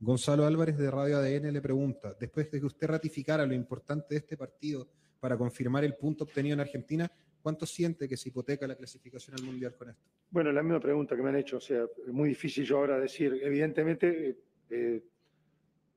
[0.00, 4.16] Gonzalo Álvarez de Radio ADN le pregunta, después de que usted ratificara lo importante de
[4.16, 4.88] este partido
[5.20, 7.08] para confirmar el punto obtenido en Argentina,
[7.42, 10.02] ¿Cuánto siente que se hipoteca la clasificación al Mundial con esto?
[10.30, 12.98] Bueno, la misma pregunta que me han hecho, o sea, es muy difícil yo ahora
[12.98, 15.02] decir, evidentemente, eh,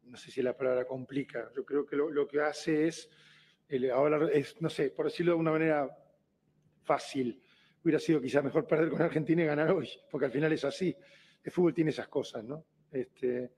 [0.03, 3.09] no sé si la palabra complica, yo creo que lo, que hace es,
[3.67, 3.91] el,
[4.59, 5.89] no sé, por decirlo de una manera
[6.83, 7.41] fácil,
[7.83, 10.95] hubiera sido quizá mejor perder con Argentina y ganar hoy, porque al final es así,
[11.43, 12.63] el fútbol tiene esas cosas, ¿no?
[12.91, 13.51] Este,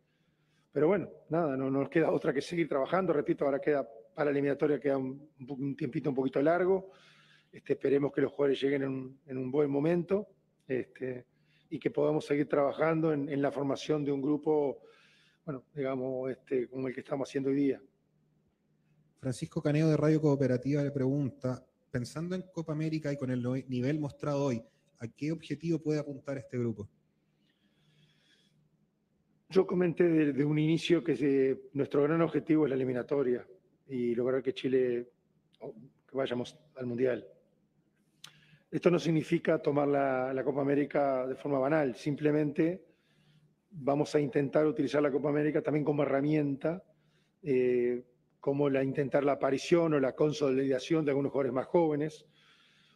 [0.71, 4.25] pero bueno, nada, no, no nos queda otra que seguir trabajando, repito, ahora queda para
[4.25, 6.91] la eliminatoria queda un, un tiempito un poquito largo,
[7.53, 10.27] este, esperemos que los jugadores lleguen en un, en un buen momento
[10.67, 11.25] este,
[11.69, 14.81] y que podamos seguir trabajando en, en, la formación de un grupo,
[15.45, 17.81] bueno, digamos, este, como el que estamos haciendo hoy día.
[19.19, 23.99] Francisco Caneo de Radio Cooperativa le pregunta, pensando en Copa América y con el nivel
[23.99, 24.61] mostrado hoy,
[24.97, 26.89] ¿a qué objetivo puede apuntar este grupo?
[29.49, 33.47] Yo comenté desde de un inicio que se, nuestro gran objetivo es la eliminatoria
[33.87, 35.07] y lograr que Chile,
[35.59, 37.27] que vayamos al Mundial.
[38.73, 42.83] Esto no significa tomar la, Copa América de forma banal, simplemente
[43.69, 46.83] vamos a intentar utilizar la Copa América también como herramienta,
[47.43, 48.03] eh,
[48.39, 52.25] como la intentar la aparición o la consolidación de algunos jugadores más jóvenes,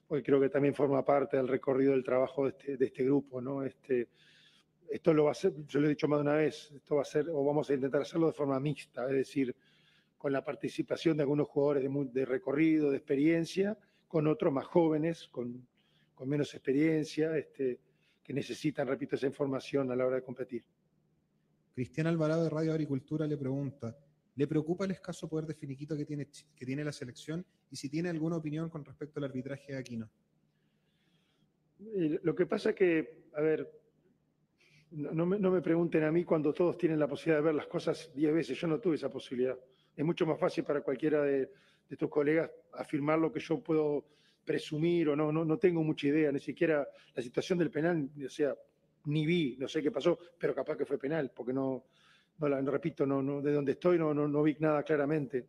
[0.08, 3.62] porque creo que también forma parte del recorrido del trabajo de este, este grupo, ¿no?
[3.62, 4.08] Este,
[4.90, 7.04] esto lo va a hacer, yo lo he dicho más de una vez, esto va
[7.04, 9.56] a ser, o vamos a intentar hacerlo de forma mixta, es decir,
[10.18, 15.68] con la participación de algunos jugadores de recorrido, de experiencia, con otros más jóvenes, con,
[16.14, 17.80] con menos experiencia, este,
[18.24, 20.64] que necesitan, repito, esa información a la hora de competir.
[21.74, 23.96] Cristian Alvarado de Radio Agricultura le pregunta,
[24.36, 27.90] ¿le preocupa el escaso poder de finiquito que tiene, que tiene la selección y si
[27.90, 30.10] tiene alguna opinión con respecto al arbitraje de Aquino?
[32.24, 33.72] Lo que pasa es que, a ver,
[34.92, 37.68] no me, no me, pregunten a mí cuando todos tienen la posibilidad de ver las
[37.68, 38.60] cosas diez veces.
[38.60, 39.58] Yo no tuve esa posibilidad.
[39.96, 41.52] Es mucho más fácil para cualquiera de,
[41.90, 44.06] de tus colegas afirmar lo que yo puedo
[44.44, 48.30] presumir o no, no, no tengo mucha idea, ni siquiera la situación del penal, o
[48.30, 48.56] sea,
[49.06, 51.86] ni vi, no sé qué pasó, pero capaz que fue penal, porque no,
[52.38, 55.48] no, la, no repito, no, no, de donde estoy no, no, no vi nada claramente.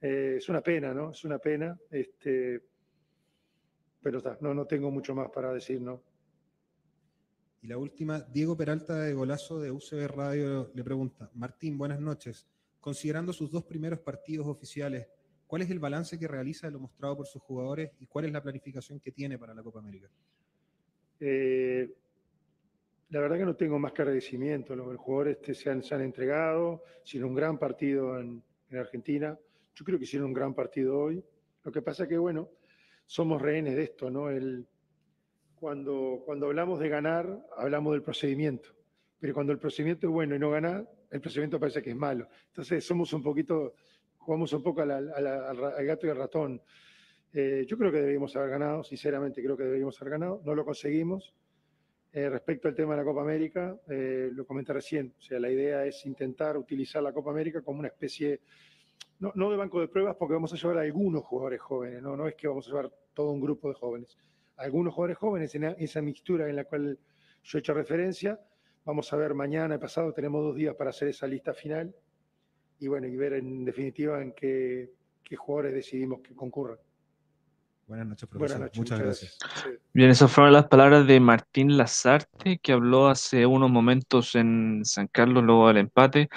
[0.00, 1.10] Eh, es una pena, ¿no?
[1.10, 2.60] Es una pena, este,
[4.02, 6.02] pero está, no, no tengo mucho más para decir, ¿no?
[7.62, 12.46] Y la última, Diego Peralta de Golazo de UCB Radio le pregunta, Martín, buenas noches.
[12.80, 15.08] Considerando sus dos primeros partidos oficiales,
[15.54, 18.32] ¿cuál es el balance que realiza de lo mostrado por sus jugadores y cuál es
[18.32, 20.08] la planificación que tiene para la Copa América?
[21.20, 21.88] Eh,
[23.10, 24.74] la verdad que no tengo más que agradecimiento.
[24.74, 29.38] Los jugadores este se, han, entregado, hicieron un gran partido en, en, Argentina.
[29.76, 31.24] Yo creo que hicieron un gran partido hoy.
[31.62, 32.48] Lo que pasa que, bueno,
[33.06, 34.26] somos rehenes de esto, ¿no?
[35.54, 38.70] Cuando hablamos de ganar, hablamos del procedimiento.
[39.20, 42.28] Pero cuando el procedimiento es bueno y no ganar, el procedimiento parece que es malo.
[42.48, 43.74] Entonces somos un poquito,
[44.24, 46.62] jugamos un poco a la, a la, al gato y al ratón.
[47.32, 50.42] Eh, yo creo que deberíamos haber ganado, sinceramente creo que deberíamos haber ganado.
[50.44, 51.34] No lo conseguimos.
[52.12, 55.14] Eh, respecto al tema de la Copa América, eh, lo comenté recién.
[55.18, 58.40] O sea, la idea es intentar utilizar la Copa América como una especie,
[59.18, 62.16] no, no de banco de pruebas, porque vamos a llevar a algunos jugadores jóvenes, ¿no?
[62.16, 64.16] no es que vamos a llevar todo un grupo de jóvenes
[64.56, 66.98] algunos jugadores jóvenes en esa mixtura en la cual
[67.42, 68.40] yo he hecho referencia.
[68.84, 71.94] Vamos a ver mañana y pasado, tenemos dos días para hacer esa lista final
[72.80, 74.90] y bueno, y ver en definitiva en qué,
[75.22, 76.78] qué jugadores decidimos que concurran.
[77.86, 78.58] Buenas noches, profesor.
[78.58, 79.38] Buenas noches, muchas, muchas gracias.
[79.40, 79.80] gracias.
[79.92, 85.06] Bien, esas fueron las palabras de Martín Lazarte, que habló hace unos momentos en San
[85.08, 86.28] Carlos, luego del empate.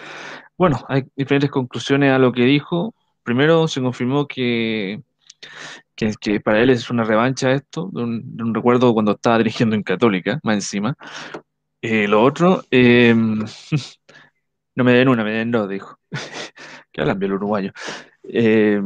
[0.57, 2.93] Bueno, hay diferentes conclusiones a lo que dijo.
[3.23, 5.01] Primero, se confirmó que
[5.95, 9.39] que, que, para él es una revancha esto, de un, de un, recuerdo cuando estaba
[9.39, 10.95] dirigiendo en Católica, más encima.
[11.81, 13.13] Eh, lo otro, eh,
[14.75, 15.96] no me den una, me den dos, dijo.
[16.91, 17.71] que hablan bien uruguayo.
[18.23, 18.81] Eh,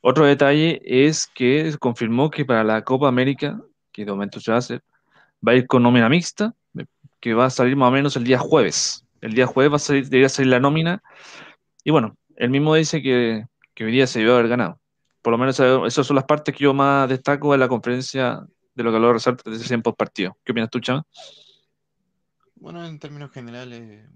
[0.00, 3.60] otro detalle es que confirmó que para la Copa América,
[3.92, 4.82] que de momento se va a hacer,
[5.46, 6.54] va a ir con nómina mixta,
[7.20, 9.04] que va a salir más o menos el día jueves.
[9.20, 11.02] El día jueves va a salir, debería salir la nómina.
[11.84, 14.80] Y bueno, él mismo dice que, que hoy día se debió haber ganado
[15.22, 18.40] por lo menos esas son las partes que yo más destaco de la conferencia
[18.74, 20.36] de lo que lo resalta desde ese post partido.
[20.44, 21.04] ¿Qué opinas tú, Chama?
[22.56, 24.08] Bueno, en términos generales,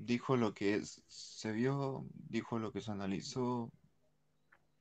[0.00, 3.70] dijo lo que es, se vio, dijo lo que se analizó,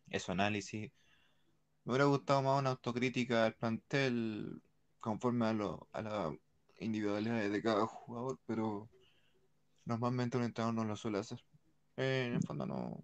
[0.09, 0.91] eso análisis.
[1.83, 4.61] Me hubiera gustado más una autocrítica al plantel
[4.99, 6.33] conforme a, lo, a las
[6.79, 8.89] individualidades de cada jugador, pero
[9.85, 11.43] normalmente un entrenador no lo suele hacer.
[11.97, 13.01] Eh, en el fondo no,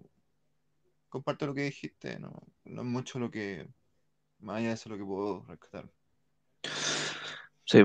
[1.09, 2.31] comparto lo que dijiste, no,
[2.63, 3.67] no es mucho lo que,
[4.39, 5.89] más allá de eso, lo que puedo rescatar.
[7.65, 7.83] Sí,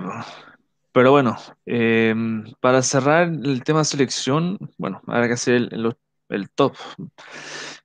[0.92, 2.14] pero bueno, eh,
[2.61, 5.96] para cerrar el tema selección, bueno, habrá que hacer el, el,
[6.29, 6.76] el top.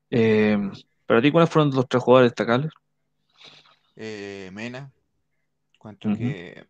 [0.09, 0.57] Eh,
[1.05, 2.71] ¿Para ti cuáles fueron los tres jugadores destacables?
[3.95, 4.91] Eh, Mena,
[5.79, 6.17] cuanto uh -huh.
[6.17, 6.67] que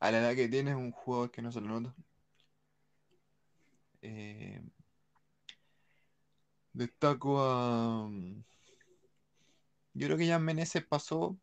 [0.00, 1.94] a la edad que tiene es un jugador que no se lo nota.
[4.02, 4.60] Eh,
[6.72, 8.06] Destaco a.
[8.08, 8.44] mm,
[9.94, 11.36] Yo creo que ya Meneses pasó.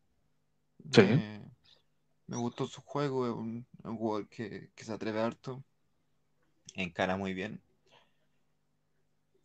[0.92, 1.02] Sí.
[2.28, 5.64] Me, gustó su juego, es un, un jugador que, que se atreve harto.
[6.74, 7.60] Encara muy bien.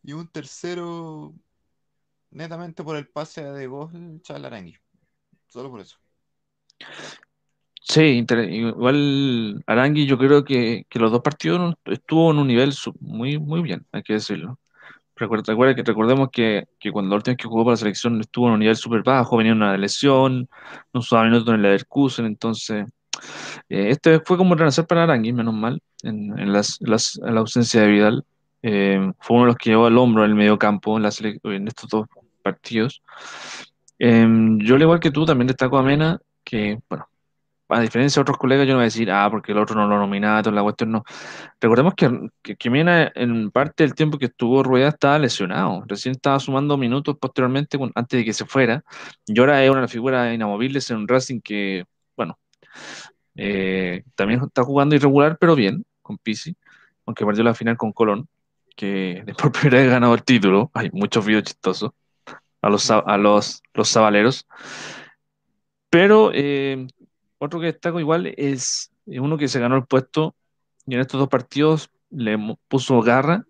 [0.02, 1.34] Y un tercero,
[2.30, 4.76] netamente por el pase de gol, Chalarangui.
[5.48, 5.98] Solo por eso.
[7.86, 13.38] Sí, igual Arangui yo creo que, que, los dos partidos estuvo en un nivel muy,
[13.38, 14.58] muy bien, hay que decirlo.
[15.16, 18.20] Recuerda, recuerda que recordemos que, que, cuando la última vez que jugó para la selección
[18.20, 20.48] estuvo en un nivel súper bajo, venía una lesión,
[20.92, 22.86] no usaba minutos en el Leverkusen, entonces
[23.68, 27.80] eh, este fue como renacer para Arangui, menos mal, en, en, las, en, la ausencia
[27.82, 28.24] de Vidal.
[28.62, 31.10] Eh, fue uno de los que llevó al hombro en el medio campo en, la
[31.20, 32.06] en estos dos
[32.42, 33.02] partidos.
[33.98, 34.26] Eh,
[34.58, 37.06] yo, al igual que tú, también destaco a Mena, que, bueno,
[37.74, 39.88] a diferencia de otros colegas, yo no voy a decir, ah, porque el otro no
[39.88, 41.04] lo nominaba, toda la cuestión no.
[41.60, 45.82] Recordemos que, que, que en parte del tiempo que estuvo Rueda, estaba lesionado.
[45.86, 48.84] Recién estaba sumando minutos posteriormente, antes de que se fuera.
[49.26, 51.84] Y ahora es una figura inamovible en un Racing que,
[52.16, 52.38] bueno,
[53.36, 56.56] eh, también está jugando irregular, pero bien, con Pizzi,
[57.06, 58.28] aunque perdió la final con Colón,
[58.76, 60.70] que de por primera vez ganó el título.
[60.74, 61.90] Hay muchos videos chistosos
[62.62, 64.46] a los, a los, los zabaleros.
[65.90, 66.86] Pero eh,
[67.44, 70.34] otro que destaco igual es uno que se ganó el puesto
[70.86, 72.36] y en estos dos partidos le
[72.68, 73.44] puso garra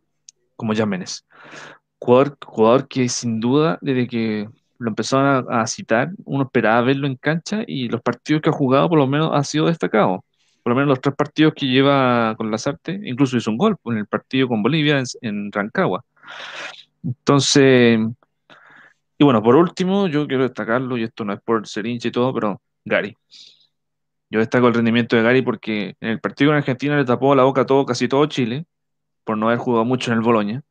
[0.57, 1.27] como Jiménez.
[1.99, 7.07] Jugador, jugador que sin duda, desde que lo empezaron a, a citar, uno esperaba verlo
[7.07, 10.25] en cancha y los partidos que ha jugado por lo menos ha sido destacado.
[10.63, 13.99] Por lo menos los tres partidos que lleva con Lasarte, incluso hizo un gol en
[13.99, 16.05] el partido con Bolivia en, en Rancagua.
[17.03, 18.01] Entonces,
[19.19, 22.13] y bueno, por último, yo quiero destacarlo, y esto no es por ser hincha y
[22.13, 23.17] todo, pero Gary.
[24.35, 27.45] Yo destaco el rendimiento de Gary porque en el partido en Argentina le tapó la
[27.45, 28.67] boca a todo, casi todo Chile,
[29.25, 30.63] por no haber jugado mucho en el Boloña.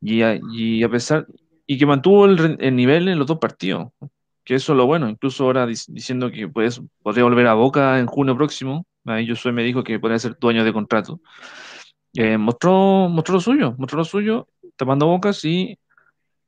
[0.00, 1.26] Y a, y a pesar,
[1.66, 3.88] y que mantuvo el, el nivel en los dos partidos,
[4.44, 7.98] que eso es lo bueno, incluso ahora dic- diciendo que pues, podría volver a Boca
[7.98, 11.20] en junio próximo, ahí Josué me dijo que podría ser dueño de contrato.
[12.14, 15.78] Eh, mostró, mostró lo suyo, mostró lo suyo, tapando bocas y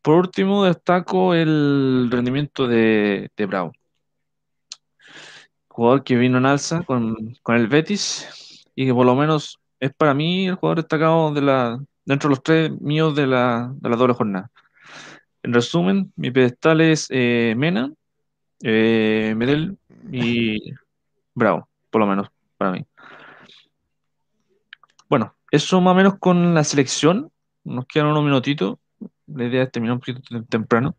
[0.03, 3.73] por último destaco el rendimiento de, de Bravo,
[5.79, 9.95] jugador que vino en alza con, con el Betis y que por lo menos es
[9.95, 13.89] para mí el jugador destacado de la, dentro de los tres míos de la, de
[13.89, 14.51] la doble jornada.
[15.45, 17.93] En resumen, mi pedestal es eh, Mena,
[18.61, 19.79] eh, Medel
[20.11, 20.59] y
[21.33, 22.85] Bravo, por lo menos para mí.
[25.09, 27.31] Bueno, eso más o menos con la selección.
[27.63, 28.79] Nos quedan unos minutitos.
[29.29, 30.97] La idea es terminar un poquito tem- temprano.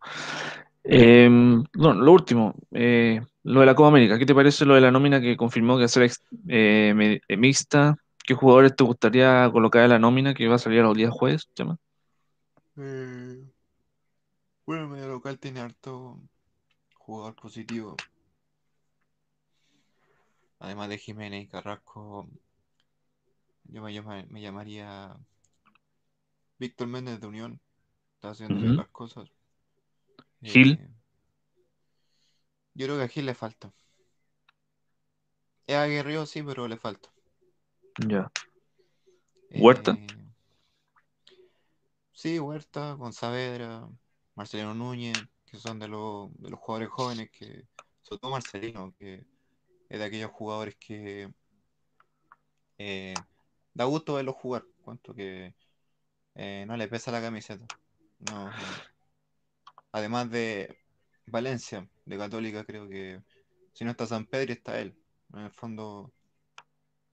[0.86, 1.28] Eh,
[1.74, 3.22] bueno, lo último, eh,
[3.54, 4.18] lo de la Copa América.
[4.18, 6.12] ¿Qué te parece lo de la nómina que confirmó que va a ser
[6.48, 7.96] eh, eh, mixta?
[8.26, 11.50] ¿Qué jugadores te gustaría colocar en la nómina que va a salir los días jueves?
[12.78, 13.44] Eh,
[14.66, 16.18] bueno, el medio local tiene harto
[16.96, 17.96] jugador positivo.
[20.60, 22.30] Además de Jiménez y Carrasco,
[23.66, 25.16] yo me, llama- me llamaría
[26.60, 27.60] Víctor Méndez de Unión.
[28.16, 29.32] Está haciendo las cosas.
[30.44, 30.78] Gil.
[30.78, 30.90] Eh,
[32.80, 33.74] yo creo que a Gil le falta.
[35.68, 37.10] Es aguerrido, sí, pero le falta.
[38.08, 38.32] Ya.
[39.52, 39.92] Huerta.
[39.92, 40.08] Eh,
[42.14, 43.86] sí, Huerta, con Saavedra,
[44.34, 47.68] Marcelino Núñez, que son de los, de los jugadores jóvenes que,
[48.02, 49.26] sobre todo Marcelino, que
[49.90, 51.30] es de aquellos jugadores que
[52.78, 53.14] eh,
[53.74, 55.54] da gusto verlos jugar, cuanto que
[56.36, 57.66] eh, no le pesa la camiseta.
[58.20, 58.52] No, no.
[59.92, 60.80] Además de
[61.32, 63.22] Valencia, de Católica, creo que
[63.74, 64.96] si no está San Pedro, está él.
[65.34, 66.12] En el fondo,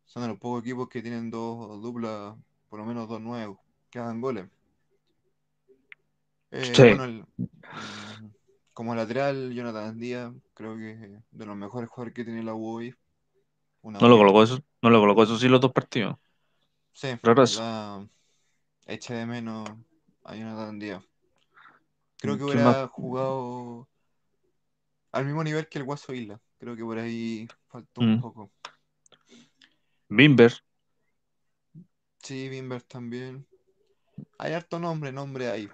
[0.07, 2.35] son de los pocos equipos que tienen dos duplas,
[2.71, 3.59] por lo menos dos nuevos,
[3.91, 4.49] que hagan goles.
[6.51, 6.83] Eh, Sí.
[6.83, 7.25] bueno, el-
[7.73, 8.27] mm,
[8.73, 11.01] como lateral, Jonathan Díaz, creo que es
[11.31, 12.95] de los mejores jugadores que tiene la U hoy.
[13.83, 16.17] Una No lo colocó eso, no lo colocó eso sí los dos partidos.
[16.93, 17.09] Sí,
[17.51, 18.09] la
[18.87, 19.79] de menos
[20.25, 21.05] a Jonathan Díaz.
[22.19, 22.89] Creo que ¿Quién hubiera más?
[22.89, 23.89] jugado
[25.17, 26.41] al mismo nivel que el Guaso Isla.
[26.59, 28.21] Creo que por ahí faltó un Mm.
[28.21, 28.51] poco.
[30.09, 30.53] Bimber,
[32.23, 33.47] Sí, Bimber también.
[34.39, 35.69] Hay harto nombre, nombre ahí.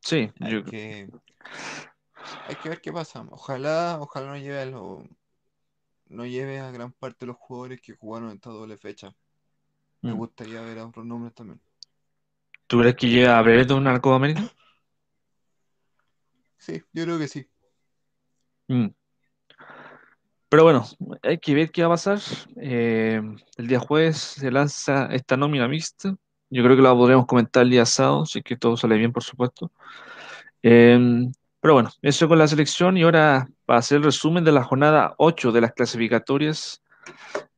[0.00, 1.08] sí, Hay yo- que,
[2.48, 3.26] hay que ver qué pasa.
[3.30, 5.04] Ojalá, ojalá no lleve a lo-
[6.08, 9.14] no lleve a gran parte de los jugadores que jugaron esta doble fecha.
[10.02, 10.16] Me Mm.
[10.16, 11.60] gustaría ver a otros nombres también.
[12.66, 14.42] ¿tú crees que llega a Brereton a la Copa América?
[16.58, 17.48] Sí, yo creo que sí.
[18.70, 18.94] Mm.
[20.48, 20.84] Pero bueno,
[21.22, 22.20] hay que ver qué va a pasar.
[22.56, 23.20] Eh,
[23.56, 26.16] el día jueves se lanza esta nómina mixta.
[26.50, 29.12] Yo creo que la podremos comentar el día sábado, si es que todo sale bien,
[29.12, 29.70] por supuesto.
[30.62, 34.64] Eh, pero bueno, eso con la selección y ahora para hacer el resumen de la
[34.64, 36.82] jornada 8 de las clasificatorias,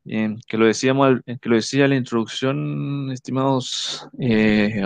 [0.06, 4.82] eh, que lo decíamos, que lo decía en la introducción, estimados eh,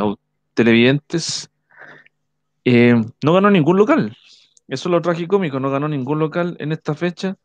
[0.54, 1.50] televidentes,
[2.64, 4.16] eh, no ganó ningún local.
[4.68, 7.36] Eso es lo tragicómico, no ganó ningún local en esta fecha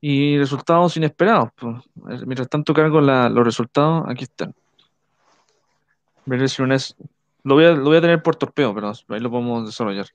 [0.00, 1.50] y resultados inesperados.
[1.56, 1.82] pues.
[2.26, 4.54] Mientras tanto cargo los resultados, aquí están.
[6.26, 6.96] Es-
[7.42, 10.06] Lo voy a, tener por torpeo, pero ahí lo podemos desarrollar.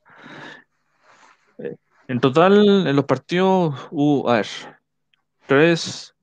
[1.60, 1.76] Eh,
[2.08, 4.48] En total, en los partidos hubo, a ver,
[5.46, 6.16] 3,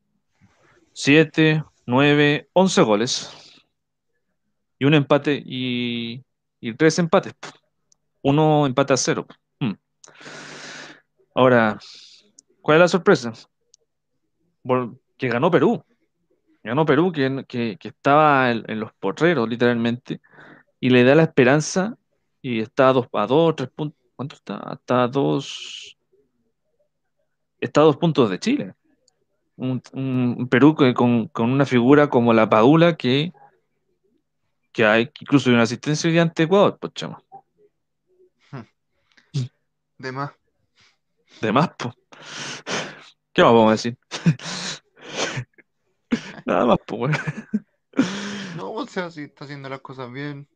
[0.93, 3.31] 7, 9, 11 goles.
[4.79, 6.23] Y un empate y
[6.77, 7.35] tres empates.
[8.23, 9.27] Uno empate a cero.
[11.35, 11.79] Ahora,
[12.63, 13.33] ¿cuál es la sorpresa?
[15.17, 15.85] que ganó Perú.
[16.63, 20.21] Ganó Perú, que, que, estaba en, los porreros, literalmente,
[20.81, 21.97] y le da la esperanza,
[22.43, 23.99] y está a dos, a dos, tres puntos.
[24.17, 24.71] ¿Cuánto está?
[24.73, 25.97] Está a dos.
[27.61, 28.75] Está a dos puntos de Chile.
[29.57, 33.33] Un, Perú con, con, una figura como la Padula que,
[34.73, 37.23] que hay incluso una asistencia de ante Ecuador, pues chamo.
[39.99, 40.33] De más.
[41.41, 41.95] De más, pues.
[43.33, 43.99] ¿Qué más vamos a decir?
[46.47, 47.17] Nada más, pues,
[48.57, 50.49] No, o sea, si está haciendo las cosas bien.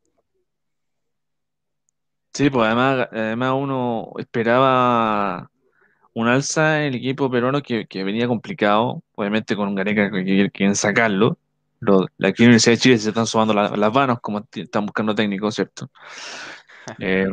[2.32, 5.50] Sí, pues además, además uno esperaba
[6.14, 10.76] un alza en el equipo peruano que, venía complicado, obviamente con un Gareca que quieren
[10.76, 11.38] sacarlo.
[11.80, 15.90] la aquí Universidad de Chile se están sumando las manos como están buscando técnicos, ¿cierto?
[16.98, 17.28] Eh,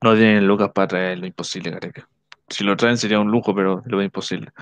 [0.00, 2.08] no tienen lucas para traer lo imposible, Gareca.
[2.48, 4.52] Si lo traen sería un lujo, pero lo es imposible.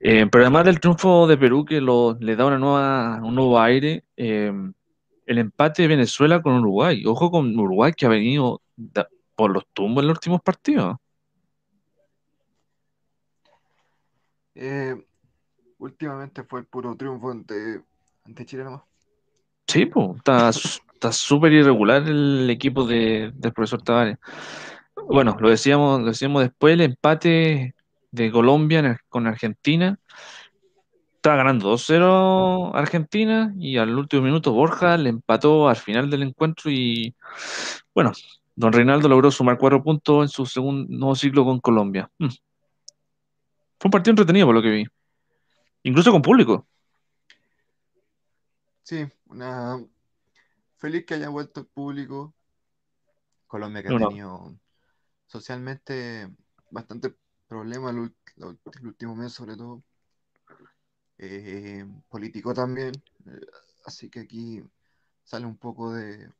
[0.00, 3.60] Eh, pero además del triunfo de Perú que lo, le da una nueva, un nuevo
[3.60, 4.52] aire, eh,
[5.26, 7.04] el empate de Venezuela con Uruguay.
[7.06, 8.62] Ojo con Uruguay que ha venido
[9.34, 10.96] por los tumbos en los últimos partidos.
[14.54, 14.96] Eh,
[15.78, 17.82] últimamente fue el puro triunfo ante,
[18.24, 18.82] ante Chile nomás.
[19.66, 20.50] Sí, pues, está
[21.12, 24.18] súper irregular el equipo de, del profesor Tavares.
[25.08, 27.74] Bueno, lo decíamos, lo decíamos después, el empate
[28.10, 29.98] de Colombia con Argentina.
[31.16, 36.70] Estaba ganando 2-0 Argentina y al último minuto Borja le empató al final del encuentro
[36.70, 37.14] y
[37.94, 38.12] bueno,
[38.54, 42.10] don Reinaldo logró sumar cuatro puntos en su segundo ciclo con Colombia.
[42.18, 42.28] Mm.
[43.78, 44.84] Fue un partido entretenido por lo que vi,
[45.82, 46.66] incluso con público.
[48.82, 49.78] Sí, una
[50.78, 52.34] feliz que haya vuelto el público.
[53.46, 54.58] Colombia que ha tenido
[55.26, 56.30] socialmente
[56.70, 57.14] bastante
[57.46, 58.12] problema el,
[58.82, 59.82] último mes, sobre todo.
[61.18, 62.92] Eh, político también.
[63.26, 63.46] Eh,
[63.86, 64.62] así que aquí
[65.24, 66.30] sale un poco de,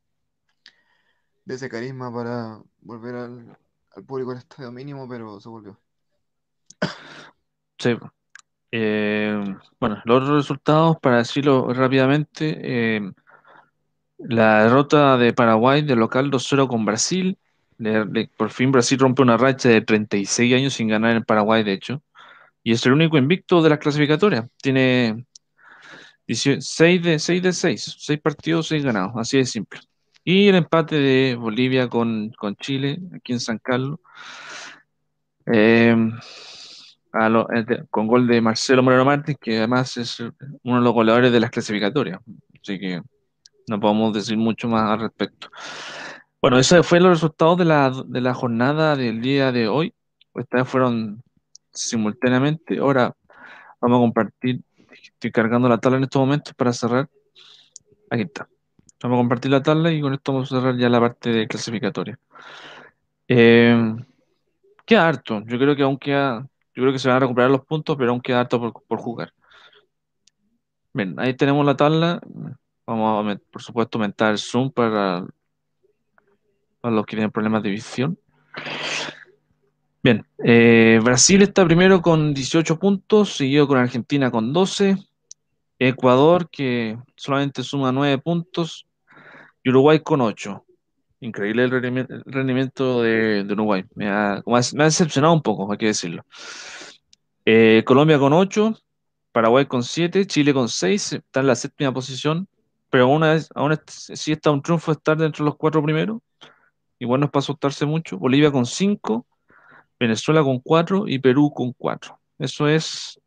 [1.45, 3.59] de ese carisma para volver al,
[4.07, 5.77] público en estadio mínimo, pero se volvió.
[7.79, 7.97] Sí.
[8.71, 13.15] Eh, bueno, los otros resultados, para decirlo rápidamente,
[14.19, 17.39] la derrota de Paraguay de local 2-0 con Brasil,
[18.37, 22.03] por fin Brasil rompe una racha de 36 años sin ganar en Paraguay, de hecho.
[22.63, 24.47] Y es el único invicto de las clasificatorias.
[24.61, 25.25] Tiene
[26.27, 29.81] 6 de 6, de 6, 6 partidos, 6 ganados, así de simple.
[30.25, 33.99] Y el empate de Bolivia con, Chile, aquí en San Carlos.
[35.47, 36.13] Em,
[37.91, 41.51] con gol de Marcelo Moreno Martins, que además es uno de los goleadores de las
[41.51, 42.21] clasificatorias.
[42.61, 43.01] Así que
[43.69, 45.49] no podemos decir mucho más al respecto.
[46.41, 49.93] Bueno, esos fueron los resultados de la, de la jornada del día de hoy.
[50.35, 51.23] Estas fueron
[51.73, 52.79] simultáneamente.
[52.79, 53.15] Ahora
[53.81, 54.61] vamos a compartir.
[54.91, 57.09] Estoy cargando la tabla en estos momentos para cerrar.
[58.11, 58.49] Aquí está.
[59.03, 61.49] Vamos a compartir la tabla y con esto vamos a cerrar ya la parte de
[61.49, 62.19] clasificatoria.
[63.27, 63.97] Eh,
[64.85, 65.43] queda harto.
[65.47, 66.47] Yo creo que aún queda.
[66.75, 68.99] Yo creo que se van a recuperar los puntos, pero aún queda harto por, por
[68.99, 69.33] jugar.
[70.93, 72.21] Bien, ahí tenemos la tabla.
[72.89, 75.27] Vamos a, por supuesto, aumentar el zoom para
[76.83, 78.19] los que tienen problemas de visión.
[80.03, 84.97] Bien, eh, Brasil está primero con 18 puntos, seguido con Argentina con 12,
[85.79, 88.87] Ecuador que solamente suma 9 puntos
[89.63, 90.65] y Uruguay con 8.
[91.21, 91.71] Increíble el
[92.25, 93.85] rendimiento de, Uruguay.
[93.97, 96.25] Me ha, decepcionado un poco, hay que decirlo.
[97.45, 98.79] Eh, Colombia con 8,
[99.31, 102.49] Paraguay con 7, Chile con 6, está en la séptima posición,
[102.91, 103.49] pero aún, es,
[104.15, 106.21] sí está un triunfo estar dentro de los cuatro primeros
[106.99, 108.19] igual no es para asustarse mucho.
[108.19, 109.27] Bolivia con 5,
[109.99, 112.19] Venezuela con 4 y Perú con 4.
[112.39, 113.21] Eso es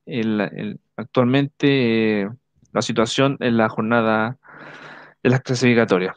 [0.96, 2.30] actualmente eh,
[2.72, 4.38] la situación en la jornada
[5.24, 6.16] de las clasificatorias.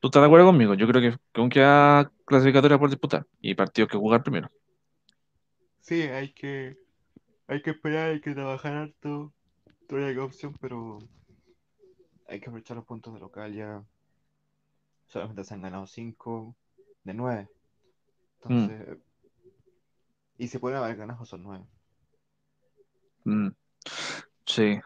[0.00, 0.74] ¿Tú estás de acuerdo conmigo?
[0.74, 4.50] Yo creo que, aún queda por disputar y partidos que jugar primero.
[5.80, 6.76] Sí, hay que,
[7.46, 9.32] hay que esperar, hay que trabajar harto.
[9.88, 10.98] Todavía hay opción, pero
[12.32, 13.84] hay que aprovechar los puntos de local ya.
[15.06, 16.56] Solamente se han ganado 5
[17.04, 17.48] de 9.
[18.42, 18.98] Entonces,
[20.38, 21.64] y se pueden haber ganado son 9.
[23.24, 23.48] Mm.
[24.46, 24.80] Sí.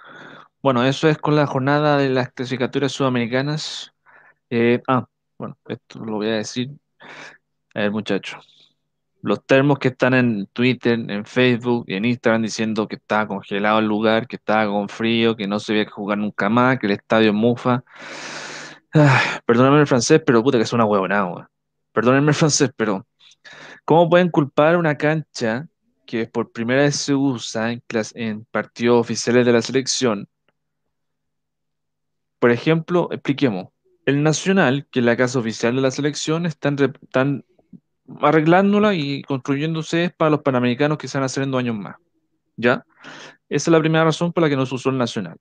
[0.60, 3.94] Bueno, eso es con la jornada de las clasificatorias sudamericanas.
[4.50, 5.06] Eh, ah,
[5.38, 6.72] bueno, esto lo voy a decir.
[7.74, 8.55] A ver, muchachos.
[9.26, 13.80] Los termos que están en Twitter, en Facebook y en Instagram diciendo que estaba congelado
[13.80, 16.86] el lugar, que estaba con frío, que no se veía que jugar nunca más, que
[16.86, 17.82] el estadio mufa.
[18.94, 21.50] Ah, perdóname el francés, pero puta que es una huevonada,
[21.92, 23.06] Perdónenme el francés, pero
[23.84, 25.66] ¿cómo pueden culpar una cancha
[26.06, 30.28] que por primera vez se usa en, partidos oficiales de la selección.
[32.38, 33.68] Por ejemplo, expliquemos.
[34.06, 37.44] El Nacional, que es la casa oficial de la selección, están, están
[38.20, 41.96] arreglándola y construyéndose para los panamericanos que se van a hacer en dos años más.
[42.56, 42.84] ¿Ya?
[43.48, 45.36] Esa es la primera razón por la que no se usó el Nacional.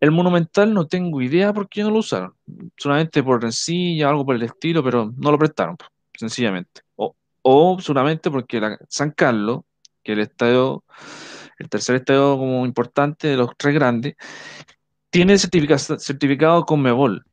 [0.00, 2.34] El Monumental no tengo idea por qué no lo usaron.
[2.76, 5.76] Solamente por rencilla, algo por el estilo, pero no lo prestaron,
[6.12, 6.80] sencillamente.
[6.96, 9.60] O, o solamente porque San Carlos,
[10.02, 10.82] que el estadio,
[11.58, 14.16] el tercer estadio como importante de los tres grandes,
[15.08, 17.24] tiene certifica- certificado Conmebol,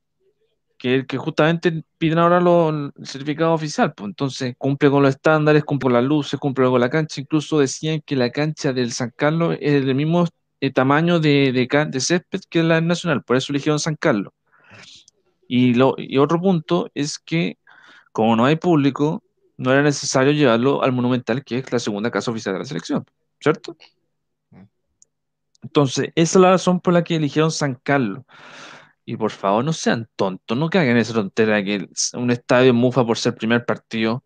[0.79, 3.93] que que justamente piden ahora lo- el certificado oficial.
[3.93, 7.21] Pues entonces cumple con los estándares, cumple con las luces, cumple con la cancha.
[7.21, 10.25] Incluso decían que la cancha del San Carlos es del mismo
[10.61, 14.33] eh, tamaño de, de, césped que la Nacional, por eso eligieron San Carlos.
[15.47, 17.57] Y, lo, y otro punto es que,
[18.11, 19.23] como no hay público,
[19.57, 23.05] no era necesario llevarlo al Monumental, que es la segunda casa oficial de la selección,
[23.39, 23.75] ¿cierto?
[24.51, 24.63] Mm.
[25.63, 28.23] Entonces, esa es la razón por la que eligieron San Carlos.
[29.09, 33.03] Y por favor, no sean tontos, no caigan en esa tontera que un estadio mufa
[33.03, 34.23] por ser primer partido.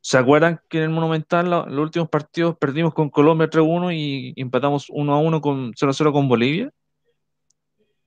[0.00, 4.32] ¿Se acuerdan que en el Monumental lo- los últimos partidos perdimos con Colombia 3-1 y
[4.36, 6.70] empatamos 1-1 con 0-0 con Bolivia?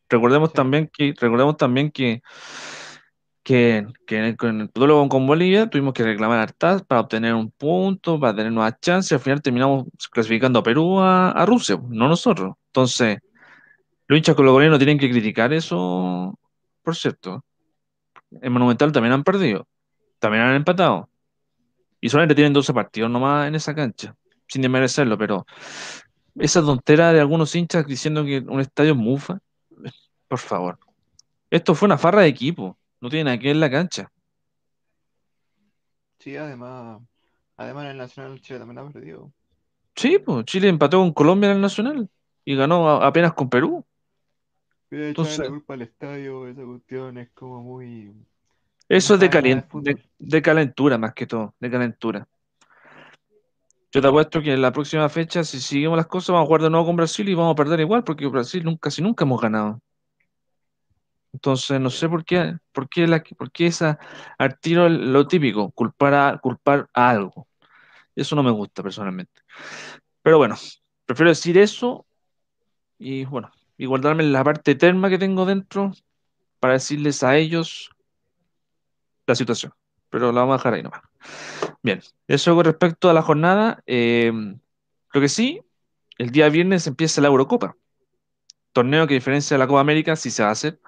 [0.09, 0.55] Recordemos Sí.
[0.55, 2.23] también que, recordemos también que,
[3.43, 7.51] que, que en el, con el con, Bolivia tuvimos que reclamar hartas para obtener un
[7.51, 9.11] punto, para tener nuevas chances.
[9.11, 12.55] Al final terminamos clasificando a Perú a, a Rusia, no nosotros.
[12.69, 13.19] Entonces,
[14.07, 16.37] los hinchas colombianos tienen que criticar eso,
[16.83, 17.43] por cierto.
[18.41, 19.67] En Monumental también han perdido,
[20.19, 21.09] también han empatado.
[22.01, 24.15] Y solamente tienen 12 partidos nomás en esa cancha,
[24.47, 25.45] sin desmerecerlo, pero
[26.35, 29.39] esa tontera de algunos hinchas diciendo que un estadio es mufa,
[30.27, 30.77] por favor.
[31.49, 34.11] Esto fue una farra de equipo, no tiene nada que ver la cancha.
[36.19, 37.01] Sí, además,
[37.55, 39.31] además en el Nacional Chile también ha perdido.
[39.95, 42.09] Sí, pues Chile empató con Colombia en el Nacional
[42.43, 43.85] y ganó apenas con Perú.
[44.95, 48.13] Pero echarle la Entonces, culpa al estadio, esa cuestión es como muy...
[48.87, 52.25] Eso es de, de de, calentura más que todo, de calentura.
[53.91, 56.61] Yo te apuesto que en la próxima fecha, si seguimos las cosas, vamos a jugar
[56.61, 59.41] de nuevo con Brasil y vamos a perder igual, porque Brasil nunca, casi nunca hemos
[59.41, 59.81] ganado.
[61.33, 63.99] Entonces, no sé por qué, por qué, la, por qué esa,
[64.37, 67.49] al tiro lo típico, culpar a, culpar a algo.
[68.15, 69.41] Eso no me gusta personalmente.
[70.21, 70.55] Pero bueno,
[71.05, 72.05] prefiero decir eso
[72.97, 75.91] y bueno, y guardarme la parte terma que tengo dentro
[76.59, 77.89] para decirles a ellos
[79.27, 79.73] la situación.
[80.09, 81.01] Pero la vamos a dejar ahí nomás.
[81.81, 83.83] Bien, eso con respecto a la jornada.
[83.85, 84.31] eh,
[85.13, 85.61] lo que sí,
[86.17, 87.75] el día viernes empieza la Eurocopa,
[88.73, 90.79] torneo que a diferencia de la Copa América sí se va a hacer.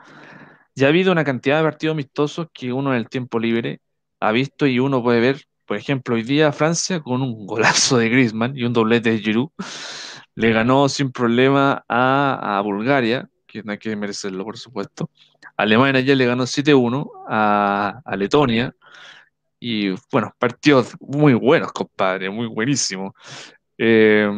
[0.76, 3.80] Ya ha habido una cantidad de partidos amistosos que uno en el tiempo libre
[4.20, 8.10] ha visto y uno puede ver, por ejemplo, hoy día Francia con un golazo de
[8.10, 9.50] Griezmann y un doblete de Giroud
[10.38, 15.10] le ganó sin problema a, Bulgaria, que no hay que merecerlo, por supuesto.
[15.58, 18.76] Alemania ya le ganó 7-1 a, Letonia.
[19.60, 23.14] Y bueno, partidos muy buenos, compadre, muy buenísimos.
[23.80, 24.30] Eh,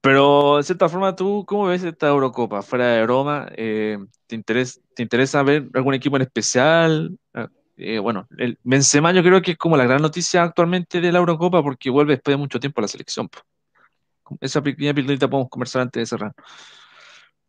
[0.00, 2.62] pero de cierta forma, ¿tú cómo ves esta Eurocopa?
[2.62, 7.18] Fuera de broma, eh, ¿te interesa, te interesa ver algún equipo en especial?
[7.34, 11.12] Ah, eh, bueno, el Benzema yo creo que es como la gran noticia actualmente de
[11.12, 13.28] la Eurocopa porque vuelve después de mucho tiempo a la selección.
[14.40, 16.32] Esa pequeña pildorita podemos conversar antes de cerrar.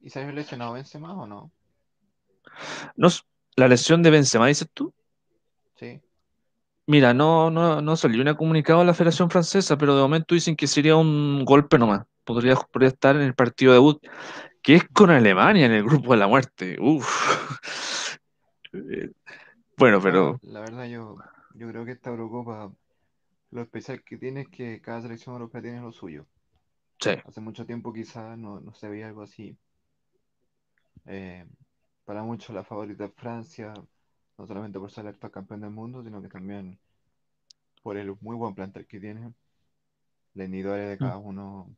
[0.02, 1.52] ¿Y salió lesionado Benzema o no?
[2.96, 3.08] No,
[3.56, 4.94] la lesión de Benzema, dices tú.
[5.76, 6.02] Sí.
[6.86, 10.56] Mira, no, no, no salió un comunicado de la Federación Francesa, pero de momento dicen
[10.56, 12.06] que sería un golpe nomás.
[12.26, 14.02] Podría, podría estar en el partido debut,
[14.62, 16.78] que es con Alemania en el grupo de la muerte.
[16.80, 18.18] Uf.
[18.74, 19.14] Bueno,
[19.78, 21.18] Bueno, pero la verdad yo,
[21.56, 22.72] yo creo que esta Eurocopa,
[23.52, 26.26] lo especial que tiene es que cada selección europea tiene lo suyo.
[27.04, 29.58] Sí, Hace mucho tiempo quizás no, no se veía algo así.
[31.06, 31.46] Eh,
[32.06, 33.74] para muchos la favorita es Francia,
[34.38, 36.80] no solamente por ser el actual campeón del mundo, sino que también
[37.84, 39.32] por el muy buen plantel que tiene.
[40.36, 41.14] Individuales de Mm.
[41.14, 41.76] cada uno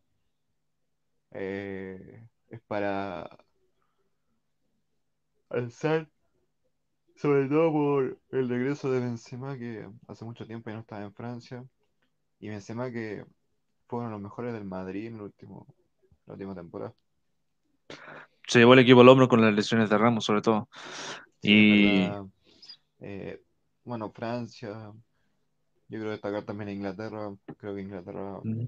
[1.32, 3.28] eh, es para
[5.50, 6.08] alzar,
[7.16, 11.14] sobre todo por el regreso de Benzema, que hace mucho tiempo ya no estaba en
[11.14, 11.66] Francia,
[12.40, 13.26] y Benzema que
[13.88, 15.68] fue uno de los mejores del Madrid en el último,
[16.28, 16.94] la última temporada.
[18.48, 20.70] se llevó el equipo al hombro con las lesiones de Ramos, sobre todo.
[21.40, 22.26] Sí, Y verdad.
[23.02, 23.44] eh,
[23.86, 24.94] bueno, Francia,
[25.90, 28.68] yo quiero destacar también a Inglaterra, creo que Inglaterra mm,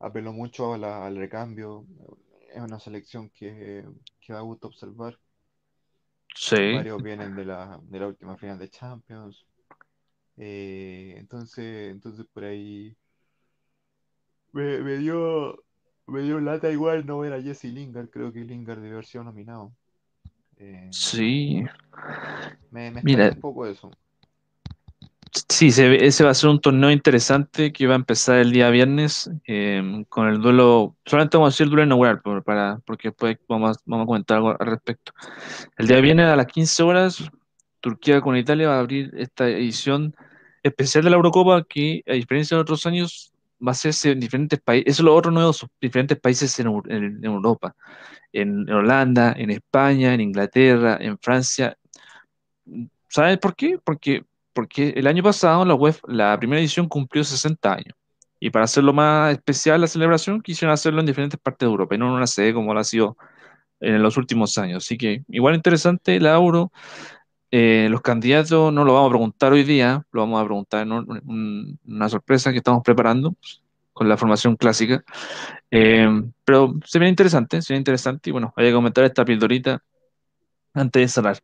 [0.00, 1.86] apeló mucho a la- al recambio,
[2.52, 3.84] es una selección que,
[4.20, 5.16] que da gusto observar.
[6.34, 9.44] sí, Varios vienen de la, de la última final de Champions.
[10.36, 12.96] Eh, entonces, entonces por ahí
[14.52, 15.62] Me, me dio,
[16.06, 18.08] me dio lata igual no ver a Jesse Lingard.
[18.10, 19.72] Creo que Lingard debe haber sido nominado.
[20.58, 21.62] Eh, Sí,
[22.70, 23.90] me, me mira, un poco eso.
[25.48, 28.70] sí, se ese va a ser un torneo interesante que va a empezar el día
[28.70, 33.08] viernes eh, con el duelo, solamente vamos a decir el duelo inaugural por- para, porque
[33.08, 35.12] después vamos, vamos a comentar algo al respecto.
[35.78, 37.30] El día viernes a las 15 horas,
[37.80, 40.14] Turquía con Italia va a abrir esta edición
[40.62, 43.32] especial de la Eurocopa que, a diferencia de otros años,
[43.66, 44.86] va a hacerse en diferentes países.
[44.94, 47.74] Eso es lo otro nuevo, diferentes países en, en- en Europa,
[48.32, 51.76] en, en Holanda, en España, en Inglaterra, en Francia.
[53.08, 53.78] ¿Sabes por qué?
[53.82, 57.94] Porque, porque el año pasado la UEFA, la primera edición cumplió 60 años.
[58.38, 61.98] Y para hacerlo más especial la celebración, quisieron hacerlo en diferentes partes de Europa y
[61.98, 63.16] no en una sede como lo ha sido
[63.80, 64.84] en los últimos años.
[64.84, 66.72] Así que igual interesante la Euro.
[67.50, 70.92] Eh, los candidatos no lo vamos a preguntar hoy día, lo vamos a preguntar en
[70.92, 73.34] un- un- una sorpresa que estamos preparando
[73.92, 75.02] con la formación clásica.
[75.70, 76.08] Eh,
[76.44, 79.82] pero se interesante, se viene interesante y bueno, hay que comentar esta pildorita
[80.74, 81.38] antes de cerrar.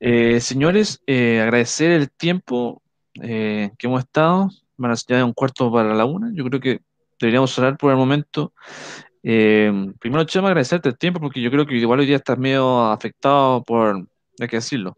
[0.00, 2.82] Eh, señores, eh, agradecer el tiempo
[3.14, 4.50] que hemos estado.
[4.76, 6.30] Van a ya un cuarto para la una.
[6.34, 6.80] Yo creo que
[7.20, 8.52] deberíamos cerrar por el momento.
[9.22, 13.62] Primero, Chema, agradecerte el tiempo porque yo creo que igual hoy día estás medio afectado
[13.64, 14.06] por,
[14.40, 14.96] hay que decirlo,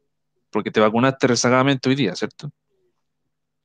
[0.52, 2.50] porque te vacunaste rezagadamente hoy día, ¿cierto?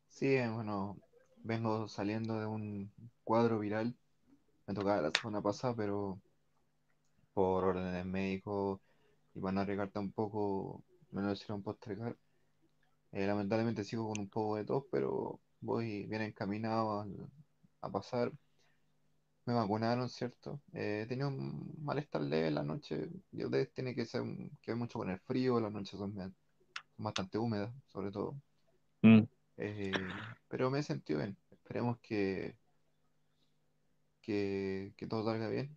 [0.09, 0.97] Sí, eh, bueno,
[1.43, 2.91] vengo saliendo de un
[3.23, 3.95] cuadro viral.
[4.67, 6.21] Me tocaba la semana pasada, pero
[7.33, 8.79] por órdenes médicos
[9.35, 12.17] y para no arriesgar tampoco, me lo hicieron postergar.
[13.11, 17.29] Eh, lamentablemente sigo con un poco de tos, pero voy bien encaminado al-
[17.81, 18.31] a pasar.
[19.45, 20.61] Me vacunaron, ¿cierto?
[20.73, 23.09] Eh, tenía un malestar leve en la noche.
[23.31, 24.21] Y ustedes tiene que ser
[24.61, 26.13] que ver mucho con el frío, las noches son
[26.97, 28.35] bastante húmedas, sobre todo.
[29.03, 29.27] Mm,
[29.57, 29.91] Eh,
[30.47, 31.37] pero me he sentido bien.
[31.51, 32.55] Esperemos que,
[34.21, 35.75] que, que todo salga bien.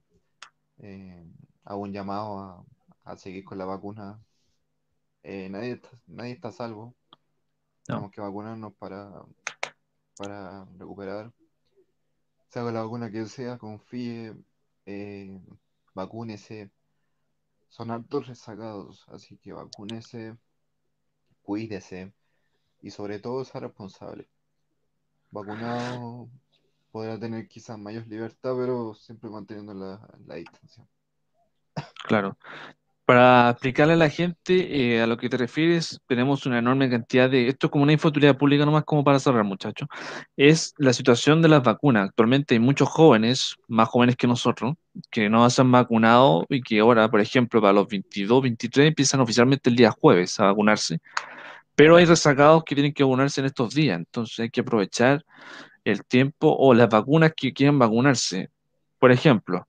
[0.78, 1.24] Eh,
[1.64, 2.64] hago un llamado a,
[3.04, 4.20] a seguir con la vacuna.
[5.22, 6.94] Eh, nadie está, nadie está a salvo.
[7.86, 9.22] no, Tenemos que vacunarnos para,
[10.16, 11.32] para recuperar.
[12.50, 14.34] Sea con la vacuna que sea, confíe,
[15.94, 16.70] vacúnese.
[17.70, 20.36] Son hartos rezagados, así que vacúnese,
[21.50, 22.12] cuídese
[22.80, 24.28] y sobre todo sea responsable.
[25.32, 26.28] Vacunado
[26.92, 30.86] podrá tener quizás mayor libertad, pero siempre manteniendo la, la distancia.
[32.06, 32.38] claro.
[33.04, 37.28] Para explicarle a la gente eh, a lo que te refieres, tenemos una enorme cantidad
[37.28, 37.48] de...
[37.48, 39.88] Esto es como una infoturía pública nomás como para cerrar, muchachos.
[40.36, 42.10] Es la situación de las vacunas.
[42.10, 44.76] Actualmente hay muchos jóvenes, más jóvenes que nosotros,
[45.10, 49.18] que no se han vacunado y que ahora, por ejemplo, para los 22, 23 empiezan
[49.18, 51.00] oficialmente el día jueves a vacunarse.
[51.80, 53.96] Pero hay rezagados que tienen que vacunarse en estos días.
[53.96, 55.24] Entonces hay que aprovechar
[55.82, 58.50] el tiempo o las vacunas que quieran vacunarse.
[58.98, 59.66] Por ejemplo,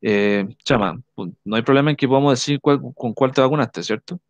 [0.00, 4.20] eh, Chama, no hay problema en que podamos decir cuál- con cuál te vacunaste, ¿cierto?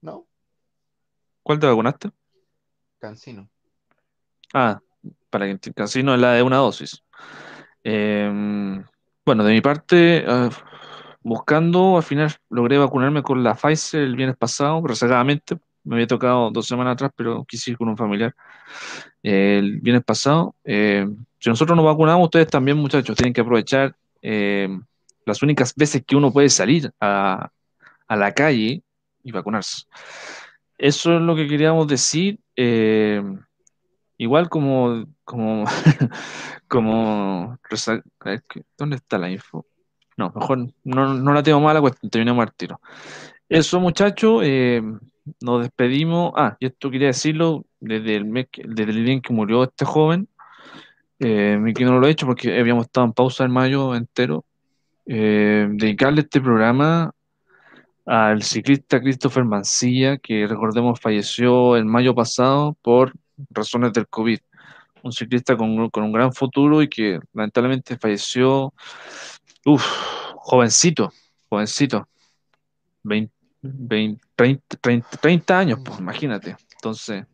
[0.00, 0.24] No,
[1.42, 2.10] ¿Cuál te vacunaste?
[2.98, 3.46] cansino.
[4.54, 4.80] Ah,
[5.28, 7.02] para que enti- casi no es la de una dosis.
[7.82, 8.82] Eh,
[9.26, 10.48] bueno, de mi parte, ah,
[11.22, 15.58] buscando, al final logré vacunarme con la Pfizer el viernes pasado, rezagadamente.
[15.84, 18.34] Me había tocado dos semanas atrás, pero quise ir con un familiar
[19.22, 20.54] eh, el viernes pasado.
[20.64, 21.06] Eh,
[21.38, 24.68] si nosotros nos vacunamos, ustedes también, muchachos, tienen que aprovechar eh,
[25.26, 27.50] las únicas veces que uno puede salir a,
[28.08, 28.82] a la calle
[29.24, 29.84] y vacunarse.
[30.78, 32.40] Eso es lo que queríamos decir.
[34.18, 35.64] igual como, como,
[36.68, 39.66] como, resa- a ver, ¿qué- ¿dónde está la info?
[40.16, 42.80] No, mejor no, no la tengo mala cuestión, terminamos al tiro.
[43.48, 44.42] Eso, muchachos,
[45.40, 46.32] nos despedimos.
[46.36, 49.84] Ah, y esto quería decirlo desde el mes, desde el día en que murió este
[49.84, 50.28] joven.
[51.20, 54.44] Eh, que no lo he hecho porque habíamos estado en pausa en mayo entero.
[55.06, 57.12] Eh, dedicarle este programa
[58.06, 63.12] al ciclista Christopher Mancilla, que recordemos falleció el mayo pasado por
[63.50, 64.38] razones del COVID.
[65.02, 68.72] Un ciclista con, con un gran futuro y que lamentablemente falleció,
[69.66, 69.84] uf,
[70.36, 71.12] jovencito,
[71.48, 72.08] jovencito,
[73.02, 73.32] 20,
[73.64, 76.56] 20, 30, 30, 30 años, pues imagínate.
[76.74, 77.24] Entonces,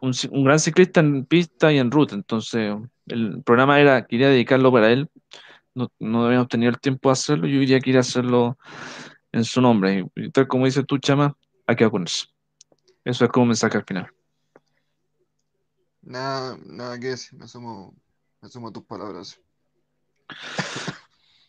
[0.00, 2.14] un, gran ciclista en pista y en ruta.
[2.14, 2.76] Entonces,
[3.06, 5.10] el programa era, quería dedicarlo para él.
[5.74, 7.46] No, no habíamos tenido el tiempo de hacerlo.
[7.46, 8.58] Yo que quería hacerlo
[9.32, 10.06] en su nombre.
[10.14, 11.34] Y, tal como dices tú, Chama,
[11.66, 12.26] hay que vacunarse.
[13.04, 14.12] Eso es como mensaje al final.
[16.02, 17.94] Nada, nada que decir, me sumo,
[18.40, 19.40] me sumo a tus palabras.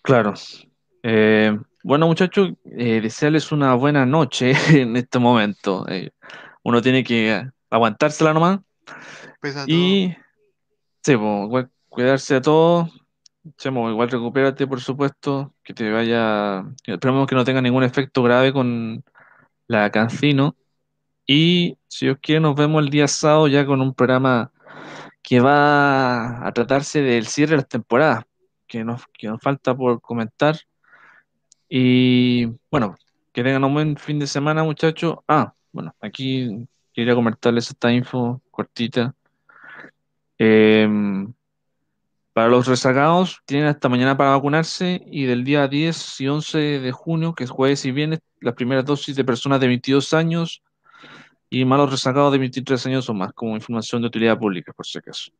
[0.03, 0.33] Claro.
[1.03, 5.85] Eh, bueno, muchachos, eh, desearles una buena noche en este momento.
[5.87, 6.11] Eh,
[6.63, 8.59] uno tiene que aguantársela nomás.
[9.43, 10.15] A todo, Y
[11.05, 12.89] Sí, pues, igual cuidarse de todo.
[13.57, 16.63] Chemo, igual recupérate, por supuesto, que te vaya.
[16.85, 19.03] Esperemos que no tenga ningún efecto grave con
[19.67, 20.55] la Cancino.
[21.27, 24.51] Y si Dios quiere, nos vemos el día sábado ya con un programa
[25.21, 28.25] que va a tratarse del cierre de las temporadas,
[28.67, 30.57] que nos, que nos falta por comentar.
[31.75, 32.95] Y bueno,
[33.31, 35.15] que tengan un buen fin de semana, muchachos.
[35.27, 39.15] Ah, bueno, aquí quería comentarles esta info cortita.
[40.37, 41.33] Em,
[42.31, 46.91] para los rezagados, tienen hasta mañana para vacunarse y del día 10 y 11 de
[46.91, 50.61] junio, que es jueves y viernes, las primeras dosis de personas de 22 años
[51.49, 54.99] y malos rezagados de 23 años o más, como información de utilidad pública, por si
[54.99, 55.31] acaso.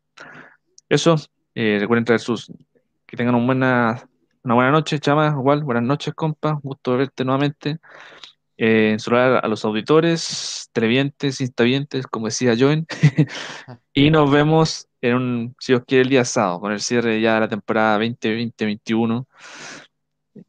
[0.89, 1.15] Eso,
[1.53, 2.51] eh, recuerden traer sus...
[3.05, 4.09] Que tengan una buena,
[4.43, 7.79] una buena noche, chamas, igual, buenas noches, compa, gusto verte nuevamente.
[8.57, 12.85] Eh, saludar a los auditores, televidentes, instavientes, como decía Joen,
[13.93, 17.35] y nos vemos en un, si os quiere, el día sábado, con el cierre ya
[17.35, 19.27] de la temporada 2020-2021,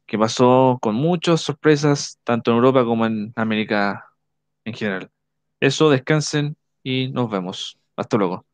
[0.05, 4.07] que pasó con muchas sorpresas, tanto en Europa como en América
[4.65, 5.11] en general.
[5.59, 7.79] Eso, descansen y nos vemos.
[7.95, 8.45] Hasta luego.